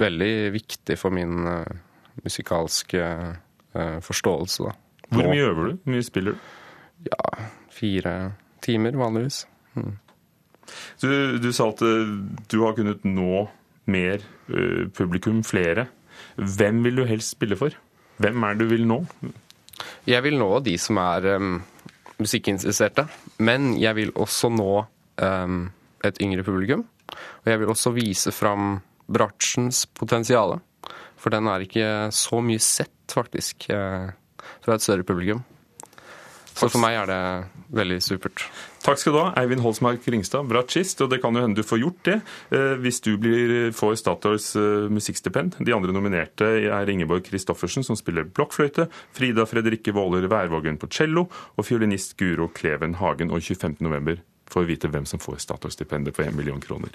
veldig 0.00 0.52
viktig 0.54 0.96
for 0.96 1.12
min 1.12 1.44
uh, 1.44 1.64
musikalske 2.22 3.02
forståelse. 3.76 4.64
Da. 4.64 4.70
Hvor 5.12 5.26
mye 5.28 5.48
øver 5.50 5.66
du? 5.66 5.72
Hvor 5.84 5.92
mye 5.92 6.04
spiller 6.06 6.32
du? 6.32 6.46
Ja, 7.04 7.48
fire 7.70 8.32
timer 8.64 8.96
vanligvis. 8.98 9.44
Mm. 9.76 9.96
Du, 11.00 11.10
du, 11.38 11.52
sa 11.54 11.68
at 11.70 11.82
du 12.50 12.56
har 12.64 12.74
kunnet 12.74 13.04
nå 13.06 13.44
mer 13.86 14.24
publikum, 14.96 15.44
flere. 15.46 15.86
Hvem 16.36 16.82
vil 16.82 16.98
du 16.98 17.04
helst 17.06 17.36
spille 17.36 17.58
for? 17.58 17.76
Hvem 18.22 18.44
er 18.48 18.56
det 18.56 18.66
du 18.66 18.72
vil 18.72 18.86
nå? 18.88 18.98
Jeg 20.08 20.22
vil 20.24 20.38
nå 20.40 20.50
de 20.64 20.76
som 20.80 20.98
er 21.02 21.26
um, 21.36 21.56
musikkinteresserte. 22.22 23.06
Men 23.44 23.74
jeg 23.80 23.96
vil 23.98 24.12
også 24.16 24.50
nå 24.54 24.70
um, 25.22 25.58
et 26.06 26.20
yngre 26.24 26.44
publikum. 26.46 26.86
Og 27.42 27.50
jeg 27.50 27.60
vil 27.62 27.72
også 27.72 27.92
vise 27.96 28.32
fram 28.34 28.78
bratsjens 29.06 29.84
potensial. 29.96 30.58
For 31.16 31.34
den 31.34 31.48
er 31.50 31.64
ikke 31.64 31.90
så 32.14 32.40
mye 32.44 32.62
sett, 32.62 32.94
faktisk, 33.12 33.68
uh, 33.70 34.10
fra 34.64 34.76
et 34.76 34.84
større 34.84 35.06
publikum. 35.06 35.44
Så 36.56 36.70
for 36.72 36.80
meg 36.80 36.96
er 36.96 37.10
det 37.10 37.20
veldig 37.76 37.98
supert. 38.00 38.46
Takk 38.80 39.00
skal 39.00 39.12
du 39.12 39.18
ha, 39.18 39.30
Eivind 39.40 39.60
Holsmark 39.64 40.04
Ringstad, 40.08 40.46
bratsjist. 40.48 41.02
Og 41.04 41.10
det 41.12 41.18
kan 41.20 41.36
jo 41.36 41.42
hende 41.42 41.58
du 41.58 41.66
får 41.66 41.82
gjort 41.82 42.00
det 42.08 42.14
eh, 42.54 42.76
hvis 42.80 43.02
du 43.04 43.12
blir, 43.20 43.52
får 43.76 43.98
Statoils 44.00 44.48
eh, 44.56 44.86
musikkstipend. 44.92 45.58
De 45.66 45.74
andre 45.76 45.92
nominerte 45.92 46.48
er 46.70 46.92
Ingeborg 46.92 47.26
Christoffersen, 47.28 47.84
som 47.84 47.98
spiller 47.98 48.28
blokkfløyte, 48.30 48.88
Frida 49.16 49.44
Fredrikke 49.48 49.92
Våler 49.96 50.28
Værvågen 50.32 50.80
på 50.80 50.88
cello 50.96 51.26
og 51.28 51.68
fiolinist 51.68 52.16
Guro 52.20 52.48
Kleven 52.56 52.96
Hagen. 53.02 53.34
Og 53.34 53.44
25.11 53.44 54.22
får 54.48 54.64
vi 54.64 54.72
vite 54.72 54.92
hvem 54.92 55.08
som 55.08 55.20
får 55.20 55.42
Statoil-stipendet 55.44 56.16
på 56.16 56.24
1 56.24 56.38
million 56.38 56.62
kroner. 56.62 56.94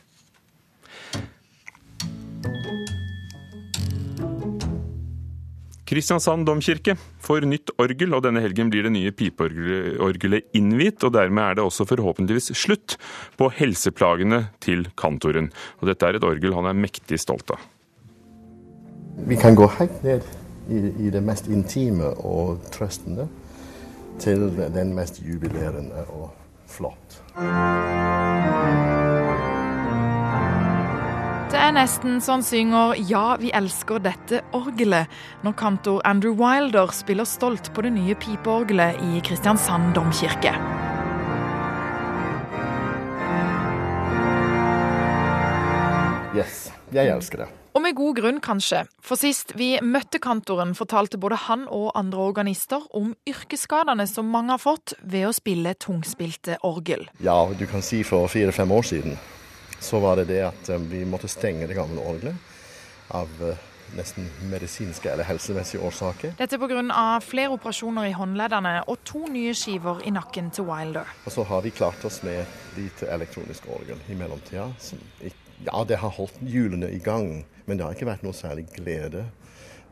Kristiansand 5.91 6.45
domkirke 6.47 6.93
får 7.19 7.43
nytt 7.51 7.73
orgel, 7.81 8.13
og 8.15 8.23
denne 8.23 8.39
helgen 8.39 8.69
blir 8.71 8.85
det 8.87 8.93
nye 8.95 9.11
pipeorgelet 9.11 10.55
innviet. 10.55 11.03
og 11.03 11.11
Dermed 11.17 11.43
er 11.43 11.57
det 11.59 11.65
også 11.65 11.83
forhåpentligvis 11.89 12.53
slutt 12.55 12.95
på 13.35 13.49
helseplagene 13.57 14.45
til 14.63 14.85
kantoren. 14.95 15.51
Og 15.81 15.91
Dette 15.91 16.07
er 16.07 16.15
et 16.15 16.23
orgel 16.23 16.55
han 16.55 16.69
er 16.71 16.79
mektig 16.79 17.19
stolt 17.19 17.51
av. 17.51 17.59
Vi 19.27 19.35
kan 19.35 19.57
gå 19.59 19.67
helt 19.75 19.99
ned 20.07 20.23
i, 20.71 20.79
i 20.79 21.11
det 21.11 21.19
mest 21.27 21.51
intime 21.51 22.13
og 22.23 22.63
trøstende 22.71 23.27
til 24.23 24.47
den 24.71 24.95
mest 24.95 25.19
jubilerende 25.19 26.07
og 26.15 26.31
flott. 26.71 27.19
Er 31.71 31.77
nesten 31.77 32.19
så 32.19 32.35
han 32.35 32.43
synger 32.43 32.95
'Ja, 32.99 33.37
vi 33.39 33.51
elsker 33.55 33.99
dette 34.03 34.41
orgelet' 34.51 35.07
når 35.43 35.53
kantor 35.55 36.01
Andrew 36.03 36.35
Wilder 36.35 36.91
spiller 36.91 37.23
stolt 37.23 37.73
på 37.73 37.81
det 37.81 37.93
nye 37.93 38.15
pipeorgelet 38.15 38.99
i 38.99 39.21
Kristiansand 39.23 39.93
domkirke. 39.95 40.51
Yes, 46.35 46.71
jeg 46.91 47.07
elsker 47.07 47.37
det. 47.37 47.47
Og 47.73 47.81
med 47.81 47.95
god 47.95 48.15
grunn, 48.15 48.39
kanskje. 48.41 48.85
For 48.99 49.15
sist 49.15 49.53
vi 49.55 49.79
møtte 49.81 50.19
kantoren, 50.19 50.75
fortalte 50.75 51.17
både 51.17 51.35
han 51.47 51.67
og 51.69 51.91
andre 51.95 52.19
organister 52.19 52.81
om 52.93 53.15
yrkesskadene 53.27 54.07
som 54.07 54.25
mange 54.25 54.51
har 54.51 54.59
fått 54.59 54.93
ved 55.03 55.27
å 55.27 55.31
spille 55.31 55.73
tungspilte 55.73 56.57
orgel. 56.63 57.07
Ja, 57.19 57.47
du 57.59 57.65
kan 57.65 57.81
si 57.81 58.03
for 58.03 58.27
fire-fem 58.27 58.71
år 58.71 58.83
siden 58.83 59.17
så 59.81 59.99
var 59.99 60.21
det 60.21 60.29
det 60.29 60.41
at 60.45 60.69
eh, 60.69 60.87
vi 60.91 61.03
måtte 61.05 61.29
stenge 61.31 61.67
det 61.67 61.77
gamle 61.77 62.03
orgelet 62.05 62.35
av 63.17 63.29
eh, 63.41 63.67
nesten 63.97 64.27
medisinske 64.47 65.09
eller 65.11 65.27
helsemessige 65.27 65.81
årsaker. 65.83 66.35
Dette 66.37 66.59
pga. 66.59 67.19
flere 67.25 67.51
operasjoner 67.57 68.07
i 68.07 68.13
håndleddene 68.15 68.75
og 68.87 69.01
to 69.03 69.25
nye 69.27 69.53
skiver 69.57 70.03
i 70.07 70.13
nakken 70.15 70.51
til 70.53 70.69
Wilder. 70.69 71.09
Og 71.25 71.35
så 71.35 71.43
har 71.43 71.65
vi 71.65 71.73
klart 71.75 72.05
oss 72.05 72.21
med 72.23 72.45
lite 72.77 73.09
elektronisk 73.11 73.67
orgel 73.67 73.99
i 74.07 74.15
mellomtida. 74.15 74.69
Ja, 75.65 75.83
det 75.85 75.99
har 76.01 76.09
holdt 76.09 76.39
hjulene 76.41 76.89
i 76.89 76.99
gang, 77.03 77.43
men 77.65 77.77
det 77.77 77.85
har 77.85 77.97
ikke 77.97 78.09
vært 78.09 78.23
noe 78.25 78.37
særlig 78.37 78.69
glede 78.73 79.27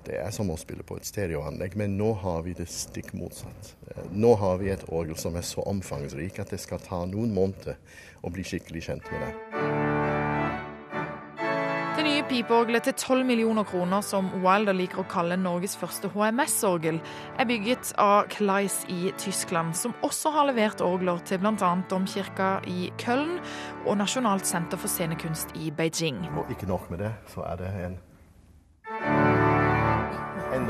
Det 0.06 0.18
er 0.18 0.32
som 0.34 0.50
å 0.50 0.58
spille 0.58 0.86
på 0.88 0.98
et 0.98 1.08
stereoanlegg, 1.08 1.76
men 1.80 1.98
nå 2.00 2.14
har 2.24 2.44
vi 2.46 2.56
det 2.58 2.70
stikk 2.72 3.12
motsatt. 3.20 3.74
Nå 4.12 4.36
har 4.40 4.58
vi 4.62 4.72
et 4.74 4.86
orgel 4.88 5.18
som 5.20 5.36
er 5.36 5.46
så 5.46 5.66
omfangsrik 5.70 6.40
at 6.40 6.54
det 6.56 6.62
skal 6.64 6.82
ta 6.84 7.04
noen 7.10 7.34
måneder 7.36 7.78
å 8.24 8.32
bli 8.34 8.46
skikkelig 8.48 8.88
kjent 8.88 9.12
med 9.12 9.28
det. 9.28 9.34
Det 12.00 12.06
nye 12.06 12.24
pipeorgelet 12.24 12.86
til 12.88 12.94
12 12.96 13.26
millioner 13.28 13.66
kroner, 13.68 14.00
som 14.06 14.30
Wilder 14.40 14.78
liker 14.78 15.02
å 15.02 15.08
kalle 15.12 15.36
Norges 15.36 15.76
første 15.76 16.08
HMS-orgel, 16.14 17.02
er 17.36 17.50
bygget 17.50 17.92
av 18.00 18.30
Kleis 18.32 18.86
i 18.88 19.12
Tyskland, 19.20 19.76
som 19.76 19.92
også 20.08 20.32
har 20.32 20.48
levert 20.48 20.80
orgler 20.86 21.20
til 21.28 21.44
bl.a. 21.44 21.74
domkirka 21.92 22.54
i 22.72 22.88
Köln 23.04 23.42
og 23.84 24.00
Nasjonalt 24.00 24.48
senter 24.48 24.80
for 24.80 24.88
scenekunst 24.88 25.52
i 25.60 25.74
Beijing. 25.76 26.24
Og 26.40 26.56
ikke 26.56 26.72
nok 26.72 26.88
med 26.94 27.04
det, 27.04 27.18
så 27.34 27.44
er 27.52 27.60
det 27.66 27.74
en 27.90 28.00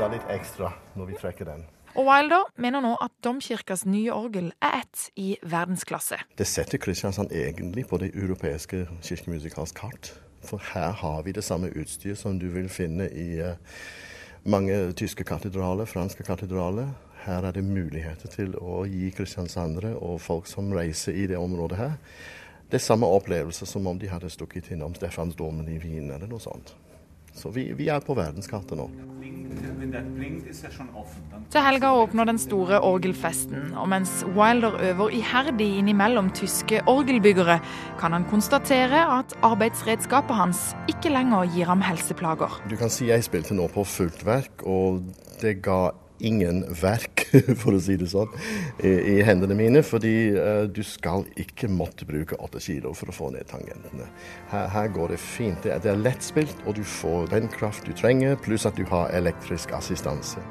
enda 0.00 0.16
litt 0.16 0.30
ekstra 0.32 0.70
når 0.96 1.10
vi 1.10 1.16
trekker 1.20 1.44
den. 1.44 1.64
Og 1.98 2.06
Wilder 2.06 2.46
mener 2.62 2.80
nå 2.80 2.94
at 3.04 3.12
domkirkas 3.24 3.82
nye 3.84 4.14
orgel 4.14 4.46
er 4.64 4.78
ett 4.78 5.02
i 5.20 5.34
verdensklasse. 5.42 6.16
Det 6.38 6.46
setter 6.48 6.80
Kristiansand 6.80 7.34
egentlig 7.36 7.84
på 7.90 7.98
det 8.00 8.14
europeiske 8.14 8.86
kirkemusikalsk 9.04 9.76
kart. 9.76 10.12
For 10.46 10.62
her 10.72 10.94
har 11.02 11.20
vi 11.26 11.34
det 11.36 11.44
samme 11.44 11.68
utstyr 11.76 12.16
som 12.16 12.38
du 12.40 12.48
vil 12.48 12.70
finne 12.72 13.10
i 13.12 13.42
uh, 13.44 13.58
mange 14.48 14.78
tyske 14.96 15.26
katedraler, 15.28 15.84
franske 15.84 16.24
katedraler. 16.24 16.94
Her 17.26 17.44
er 17.44 17.52
det 17.52 17.66
muligheter 17.66 18.32
til 18.32 18.56
å 18.56 18.86
gi 18.88 19.10
kristiansandere 19.12 19.98
og 19.98 20.22
folk 20.24 20.48
som 20.48 20.72
reiser 20.72 21.12
i 21.12 21.26
det 21.28 21.36
området 21.36 21.76
her, 21.76 21.98
det 22.72 22.80
samme 22.80 23.04
opplevelse 23.04 23.66
som 23.68 23.84
om 23.90 24.00
de 24.00 24.08
hadde 24.08 24.32
stukket 24.32 24.70
innom 24.72 24.94
Stefansdomen 24.96 25.68
i 25.68 25.76
Wien 25.82 26.08
eller 26.08 26.30
noe 26.30 26.40
sånt. 26.40 26.72
Så 27.36 27.52
vi, 27.54 27.70
vi 27.76 27.88
er 27.92 28.02
på 28.04 28.16
verdenskartet 28.18 28.78
nå. 28.78 28.90
Til 31.50 31.64
helga 31.64 31.90
åpner 31.98 32.28
den 32.28 32.38
store 32.38 32.78
orgelfesten, 32.86 33.72
og 33.74 33.88
mens 33.90 34.20
Wilder 34.36 34.76
øver 34.90 35.14
iherdig 35.18 35.66
innimellom 35.80 36.30
tyske 36.36 36.82
orgelbyggere, 36.90 37.58
kan 37.98 38.14
han 38.14 38.26
konstatere 38.30 39.02
at 39.18 39.34
arbeidsredskapet 39.46 40.36
hans 40.38 40.62
ikke 40.90 41.10
lenger 41.10 41.48
gir 41.54 41.70
ham 41.72 41.82
helseplager. 41.84 42.60
Du 42.70 42.76
kan 42.78 42.92
si 42.92 43.10
jeg 43.10 43.26
spilte 43.26 43.56
nå 43.58 43.66
på 43.72 43.84
fullt 43.88 44.22
verk, 44.26 44.62
og 44.62 45.02
det 45.42 45.58
ga 45.66 45.90
ingen 46.20 46.62
verk, 46.82 47.19
for 47.62 47.76
å 47.76 47.80
si 47.82 47.96
det 48.00 48.10
sånn, 48.12 48.30
i, 48.82 48.92
i 49.14 49.16
hendene 49.26 49.56
mine. 49.58 49.84
Fordi 49.86 50.14
uh, 50.36 50.64
du 50.70 50.82
skal 50.86 51.26
ikke 51.40 51.70
måtte 51.72 52.08
bruke 52.08 52.38
åtte 52.40 52.62
kilo 52.62 52.94
for 52.96 53.12
å 53.12 53.16
få 53.16 53.30
ned 53.34 53.48
tangentene. 53.50 54.08
Her, 54.52 54.68
her 54.74 54.90
går 54.94 55.14
det 55.14 55.20
fint. 55.22 55.60
Det 55.64 55.74
er, 55.74 55.84
det 55.84 55.94
er 55.94 56.04
lettspilt, 56.04 56.64
og 56.66 56.78
du 56.78 56.84
får 56.86 57.30
den 57.34 57.50
kraft 57.52 57.88
du 57.88 57.94
trenger, 57.96 58.38
pluss 58.40 58.68
at 58.68 58.78
du 58.78 58.86
har 58.90 59.12
elektrisk 59.16 59.74
assistanse. 59.76 60.42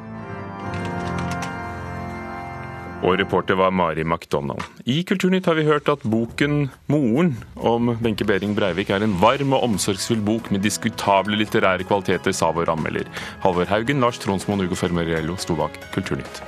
Og 3.00 3.15
reporter 3.15 3.56
var 3.56 3.72
Mari 3.72 4.04
McDonald. 4.04 4.63
I 4.84 5.04
Kulturnytt 5.08 5.48
har 5.48 5.56
vi 5.56 5.63
hørt 5.63 5.88
at 5.88 6.04
boken 6.04 6.70
'Moren' 6.92 7.38
om 7.56 7.94
Benke 8.04 8.28
Behring 8.28 8.56
Breivik 8.56 8.89
er 8.89 9.04
en 9.04 9.15
varm 9.22 9.56
og 9.56 9.63
omsorgsfull 9.70 10.20
bok 10.20 10.52
med 10.52 10.65
diskutable 10.68 11.39
litterære 11.39 11.88
kvaliteter, 11.88 12.36
sa 12.36 12.52
vår 12.52 12.74
anmelder. 12.76 13.08
Halvor 13.39 13.72
Haugen, 13.72 14.04
Lars 14.04 14.20
Tronsmoen 14.20 14.68
Ugo 14.68 14.76
Fermariello 14.76 15.39
sto 15.39 15.56
bak 15.56 15.80
Kulturnytt. 15.96 16.44